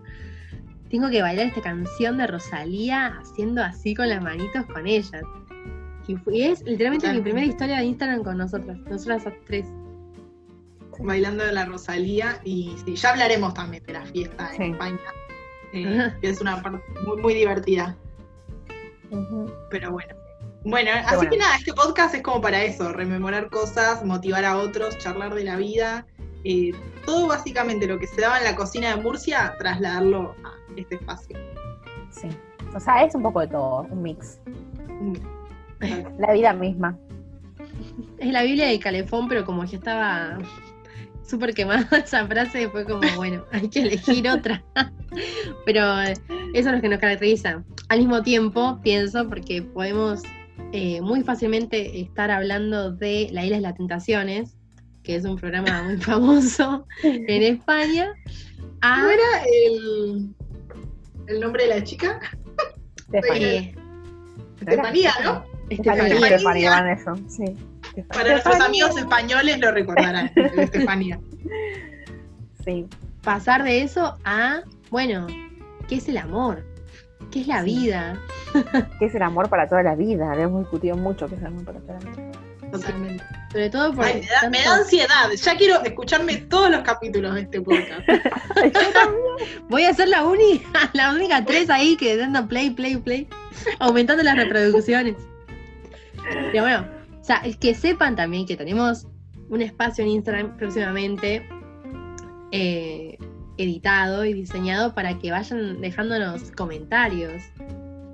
Tengo 0.90 1.10
que 1.10 1.22
bailar 1.22 1.48
esta 1.48 1.62
canción 1.62 2.18
de 2.18 2.26
Rosalía 2.28 3.18
haciendo 3.22 3.62
así 3.64 3.94
con 3.94 4.10
las 4.10 4.22
manitos 4.24 4.66
con 4.68 4.88
ella. 4.88 5.22
Y, 6.08 6.42
es 6.42 6.62
literalmente 6.64 7.12
mi 7.14 7.22
primera 7.22 7.46
historia 7.46 7.78
de 7.80 7.86
Instagram 7.86 8.24
con 8.24 8.38
nosotras, 8.38 8.78
nosotras 8.90 9.24
tres. 9.48 9.66
bailando 11.00 11.44
de 11.44 11.52
la 11.52 11.66
Rosalía 11.66 12.40
y 12.44 12.74
sí, 12.86 12.96
ya 12.96 13.10
hablaremos 13.10 13.54
también 13.54 13.84
de 13.86 13.94
la 13.94 14.06
fiesta 14.06 14.52
en 14.52 14.58
Sí. 14.58 14.72
España, 14.72 15.00
eh, 15.74 16.14
que 16.22 16.30
es 16.30 16.40
una 16.42 16.62
parte 16.62 16.80
muy, 17.06 17.18
muy 17.22 17.34
divertida, 17.34 17.98
pero 19.70 19.92
bueno. 19.92 20.14
Bueno, 20.66 20.90
así 21.06 21.16
bueno. 21.16 21.30
que 21.30 21.38
nada, 21.38 21.56
este 21.58 21.74
podcast 21.74 22.16
es 22.16 22.24
como 22.24 22.42
para 22.42 22.64
eso, 22.64 22.92
rememorar 22.92 23.52
cosas, 23.52 24.04
motivar 24.04 24.44
a 24.46 24.58
otros, 24.58 24.98
charlar 24.98 25.36
de 25.36 25.44
la 25.44 25.58
vida, 25.58 26.08
eh, 26.44 26.72
todo 27.06 27.28
básicamente 27.28 27.86
lo 27.86 28.00
que 28.00 28.08
se 28.08 28.22
daba 28.22 28.40
en 28.40 28.46
la 28.46 28.56
cocina 28.56 28.96
de 28.96 29.02
Murcia, 29.02 29.54
trasladarlo 29.60 30.36
a 30.44 30.54
este 30.76 30.96
espacio. 30.96 31.38
Sí. 32.10 32.30
O 32.76 32.80
sea, 32.80 33.04
es 33.04 33.14
un 33.14 33.22
poco 33.22 33.42
de 33.42 33.48
todo, 33.48 33.88
un 33.92 34.02
mix. 34.02 34.40
La 36.18 36.34
vida 36.34 36.52
misma. 36.54 36.98
Es 38.18 38.32
la 38.32 38.42
Biblia 38.42 38.66
de 38.66 38.80
Calefón, 38.80 39.28
pero 39.28 39.46
como 39.46 39.66
ya 39.66 39.78
estaba 39.78 40.40
súper 41.22 41.54
quemada 41.54 41.88
esa 42.04 42.26
frase, 42.26 42.70
fue 42.70 42.86
como, 42.86 43.02
bueno, 43.18 43.46
hay 43.52 43.70
que 43.70 43.82
elegir 43.82 44.28
otra. 44.28 44.64
pero 45.64 46.02
eso 46.02 46.16
es 46.54 46.66
lo 46.66 46.82
que 46.82 46.90
nos 46.90 47.00
caracteriza. 47.00 47.64
Al 47.90 48.00
mismo 48.00 48.24
tiempo, 48.24 48.80
pienso, 48.82 49.30
porque 49.30 49.62
podemos 49.62 50.24
eh, 50.72 51.02
muy 51.02 51.24
fácilmente 51.24 52.00
estar 52.02 52.32
hablando 52.32 52.92
de 52.92 53.30
La 53.32 53.44
Isla 53.46 53.58
de 53.58 53.62
las 53.62 53.76
Tentaciones, 53.76 54.56
que 55.04 55.16
es 55.16 55.26
un 55.26 55.36
programa 55.38 55.84
muy 55.88 55.98
famoso 55.98 56.86
en 57.04 57.44
España, 57.44 58.14
a 58.82 59.02
¿No 59.02 59.10
era 59.10 59.44
el, 59.68 60.30
el 61.28 61.40
nombre 61.40 61.64
de 61.64 61.70
la 61.70 61.84
chica? 61.84 62.20
eh, 63.34 63.74
Estefanía, 64.60 65.14
¿no? 65.24 65.44
Estefanía, 65.70 66.04
Estefanía. 66.08 66.36
Estefanía, 66.36 66.70
van 66.72 66.90
eso. 66.90 67.16
Sí. 67.28 67.46
Para 68.10 68.32
nuestros 68.32 68.56
Estefanía. 68.56 68.66
amigos 68.66 68.98
españoles 68.98 69.60
lo 69.60 69.72
recordarán, 69.72 70.32
de 70.36 70.44
Estefanía. 70.64 71.20
Sí. 72.64 72.86
pasar 73.22 73.64
de 73.64 73.82
eso 73.84 74.18
a, 74.26 74.62
bueno, 74.90 75.28
¿qué 75.88 75.96
es 75.96 76.08
el 76.10 76.18
amor? 76.18 76.66
¿Qué 77.36 77.42
es 77.42 77.48
la 77.48 77.64
vida? 77.64 78.18
¿Qué 79.00 79.08
es 79.08 79.14
el 79.14 79.22
amor 79.22 79.50
para 79.50 79.68
toda 79.68 79.84
la 79.84 79.94
vida? 79.94 80.34
Hemos 80.42 80.62
discutido 80.62 80.96
mucho 80.96 81.28
qué 81.28 81.36
es 81.36 81.42
el 81.42 81.48
amor 81.48 81.66
para 81.66 81.80
toda 81.82 82.00
la 82.00 82.12
vida. 82.12 82.32
Totalmente. 82.72 83.24
Sobre 83.52 83.70
todo 83.70 83.94
porque 83.94 84.10
Ay, 84.10 84.22
me, 84.22 84.28
da, 84.28 84.50
me 84.50 84.58
da 84.60 84.64
tanto- 84.64 84.82
ansiedad. 84.84 85.30
Ya 85.36 85.58
quiero 85.58 85.84
escucharme 85.84 86.38
todos 86.38 86.72
los 86.72 86.80
capítulos 86.84 87.36
de 87.36 87.42
este 87.42 87.60
podcast. 87.60 88.08
Voy 89.70 89.84
a 89.84 89.94
ser 89.94 90.08
la 90.08 90.24
única, 90.24 90.90
la 90.94 91.12
única 91.14 91.44
tres 91.44 91.70
ahí 91.70 91.98
que 91.98 92.16
dando 92.16 92.48
play, 92.48 92.70
play, 92.70 92.96
play, 92.96 93.28
aumentando 93.80 94.24
las 94.24 94.38
reproducciones. 94.38 95.18
Pero 96.54 96.64
bueno, 96.64 96.88
o 97.20 97.24
sea, 97.26 97.42
que 97.60 97.76
sepan 97.76 98.16
también 98.16 98.46
que 98.46 98.56
tenemos 98.56 99.08
un 99.50 99.62
espacio 99.62 100.06
en 100.06 100.12
Instagram 100.12 100.56
próximamente 100.56 101.46
eh, 102.54 103.18
editado 103.58 104.26
y 104.26 104.34
diseñado 104.34 104.94
para 104.94 105.18
que 105.20 105.32
vayan 105.32 105.82
dejándonos 105.82 106.52
comentarios, 106.52 107.42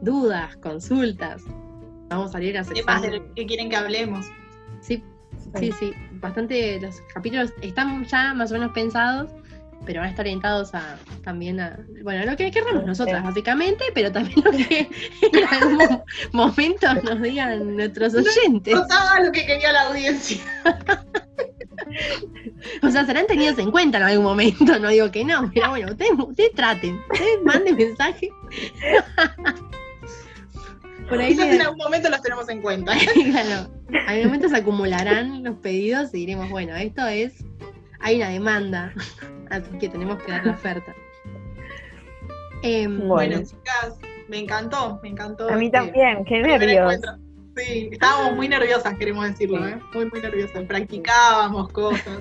dudas, 0.01 0.55
consultas. 0.57 1.41
Vamos 2.09 2.29
a 2.29 2.31
salir 2.33 2.57
a 2.57 2.63
¿Qué 2.63 2.83
más 2.83 3.01
sección. 3.01 3.23
de 3.23 3.29
lo 3.29 3.33
que 3.35 3.45
quieren 3.45 3.69
que 3.69 3.75
hablemos? 3.75 4.25
Sí, 4.81 5.03
sí, 5.57 5.71
sí. 5.79 5.93
Bastante 6.13 6.79
los 6.81 7.01
capítulos 7.13 7.53
están 7.61 8.03
ya 8.05 8.33
más 8.33 8.51
o 8.51 8.55
menos 8.55 8.71
pensados, 8.73 9.31
pero 9.85 9.99
van 10.01 10.07
a 10.07 10.11
estar 10.11 10.23
orientados 10.25 10.75
a 10.75 10.97
también 11.23 11.59
a, 11.59 11.79
bueno, 12.03 12.23
lo 12.29 12.37
que 12.37 12.51
querramos 12.51 12.85
nosotras, 12.85 13.19
Sí. 13.21 13.27
básicamente, 13.27 13.83
pero 13.95 14.11
también 14.11 14.43
lo 14.43 14.51
que 14.51 14.87
en 15.33 15.47
algún 15.49 15.77
mo- 15.77 16.03
momento 16.33 16.93
nos 16.95 17.21
digan 17.21 17.75
nuestros 17.75 18.13
oyentes. 18.13 18.73
No 18.75 18.81
estaba 18.83 19.19
lo 19.21 19.31
que 19.31 19.45
quería 19.45 19.71
la 19.71 19.87
audiencia. 19.87 20.37
O 22.83 22.89
sea, 22.89 23.05
serán 23.05 23.27
tenidos 23.27 23.57
en 23.59 23.71
cuenta 23.71 23.97
en 23.97 24.03
algún 24.03 24.23
momento, 24.25 24.77
no 24.79 24.89
digo 24.89 25.09
que 25.11 25.23
no, 25.25 25.49
pero 25.53 25.69
bueno, 25.69 25.91
ustedes, 25.91 26.11
ustedes 26.17 26.51
traten, 26.53 26.99
ustedes 27.11 27.41
manden 27.43 27.75
mensaje. 27.75 28.29
Por 31.09 31.19
ahí 31.19 31.29
Quizás 31.33 31.47
le- 31.47 31.55
en 31.55 31.61
algún 31.61 31.77
momento 31.77 32.09
los 32.09 32.21
tenemos 32.21 32.47
en 32.49 32.61
cuenta. 32.61 32.93
claro, 33.31 33.69
algún 34.07 34.25
momento 34.25 34.47
se 34.49 34.57
acumularán 34.57 35.43
los 35.43 35.55
pedidos 35.57 36.13
y 36.13 36.19
diremos, 36.19 36.49
bueno, 36.49 36.75
esto 36.75 37.05
es, 37.07 37.43
hay 37.99 38.17
una 38.17 38.29
demanda, 38.29 38.93
así 39.49 39.69
que 39.79 39.89
tenemos 39.89 40.21
que 40.23 40.31
dar 40.31 40.45
la 40.45 40.53
oferta. 40.53 40.95
Em, 42.63 43.07
Bueno. 43.07 43.35
Bueno, 43.37 43.43
chicas, 43.49 43.97
me 44.29 44.39
encantó, 44.39 44.99
me 45.03 45.09
encantó. 45.09 45.49
A 45.49 45.57
mí 45.57 45.65
este 45.65 45.77
también, 45.79 46.23
qué 46.25 46.41
nervios. 46.41 47.01
Sí, 47.57 47.89
estábamos 47.91 48.35
muy 48.35 48.47
nerviosas, 48.47 48.97
queremos 48.97 49.27
decirlo. 49.27 49.67
¿eh? 49.67 49.79
Muy, 49.93 50.05
muy 50.05 50.21
nerviosas. 50.21 50.63
Practicábamos 50.65 51.69
cosas. 51.71 52.19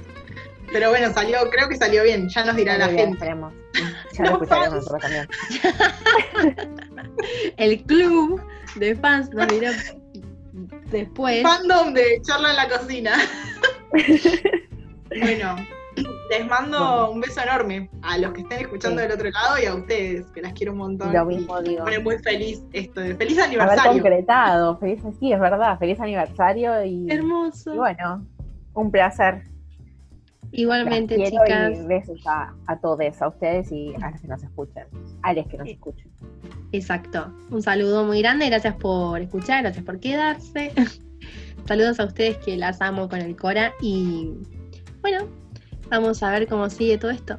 Pero 0.72 0.90
bueno, 0.90 1.12
salió, 1.12 1.38
creo 1.50 1.68
que 1.68 1.76
salió 1.76 2.02
bien, 2.04 2.28
ya 2.28 2.44
nos 2.44 2.56
dirá 2.56 2.78
la 2.78 2.88
bien, 2.88 2.98
gente. 2.98 3.14
esperemos. 3.14 3.52
Ya 4.12 4.24
lo 4.24 4.32
escucharemos 4.32 4.74
nosotros 4.74 5.00
también. 5.00 5.28
el 7.56 7.82
club 7.84 8.42
de 8.74 8.96
fans 8.96 9.30
nos 9.30 9.46
dirá 9.48 9.72
después. 10.90 11.42
Fandom 11.42 11.94
de 11.94 12.20
charla 12.22 12.50
en 12.50 12.56
la 12.56 12.68
cocina. 12.68 13.16
bueno, 15.20 15.56
les 16.30 16.46
mando 16.46 16.78
Bueno. 16.78 17.10
un 17.10 17.20
beso 17.20 17.40
enorme 17.42 17.90
a 18.02 18.16
los 18.18 18.32
que 18.32 18.42
estén 18.42 18.60
escuchando 18.60 19.00
Sí. 19.02 19.08
del 19.08 19.16
otro 19.16 19.30
lado 19.30 19.58
y 19.62 19.66
a 19.66 19.74
ustedes, 19.74 20.26
que 20.32 20.40
las 20.42 20.52
quiero 20.52 20.72
un 20.72 20.78
montón. 20.78 21.12
Lo 21.12 21.24
mismo 21.26 21.60
digo. 21.60 21.84
me 21.84 21.90
pone 21.92 21.98
muy 21.98 22.18
feliz 22.18 22.62
esto 22.72 23.00
de 23.00 23.14
feliz 23.16 23.38
Haber 23.38 23.60
aniversario. 23.60 23.92
concretado. 24.02 24.78
Feliz, 24.78 25.02
sí, 25.18 25.32
es 25.32 25.40
verdad. 25.40 25.78
Feliz 25.78 26.00
aniversario 26.00 26.84
y, 26.84 27.10
Hermoso. 27.10 27.74
y 27.74 27.78
bueno, 27.78 28.24
un 28.74 28.90
placer. 28.90 29.42
Igualmente, 30.52 31.16
Las 31.16 31.30
chicas. 31.30 31.78
Y 31.78 31.86
besos 31.86 32.26
a, 32.26 32.52
a 32.66 32.80
todos, 32.80 33.22
a 33.22 33.28
ustedes 33.28 33.70
y 33.70 33.94
a 34.02 34.10
los 34.10 34.20
que 34.20 34.26
nos 34.28 34.42
escuchen. 34.42 34.84
A 35.22 35.32
los 35.32 35.46
que 35.46 35.56
nos 35.58 35.66
Sí. 35.68 35.74
escuchen. 35.74 36.10
Exacto. 36.72 37.32
Un 37.50 37.62
saludo 37.62 38.04
muy 38.04 38.20
grande. 38.20 38.48
Gracias 38.48 38.74
por 38.76 39.20
escuchar, 39.20 39.62
gracias 39.62 39.84
por 39.84 40.00
quedarse. 40.00 40.72
Saludos 41.66 42.00
a 42.00 42.04
ustedes 42.06 42.38
que 42.38 42.56
las 42.56 42.80
amo 42.80 43.08
con 43.08 43.20
el 43.20 43.36
Cora. 43.36 43.72
Y 43.80 44.32
bueno, 45.02 45.26
vamos 45.90 46.22
a 46.22 46.30
ver 46.30 46.46
cómo 46.48 46.70
sigue 46.70 46.96
todo 46.96 47.10
esto. 47.10 47.38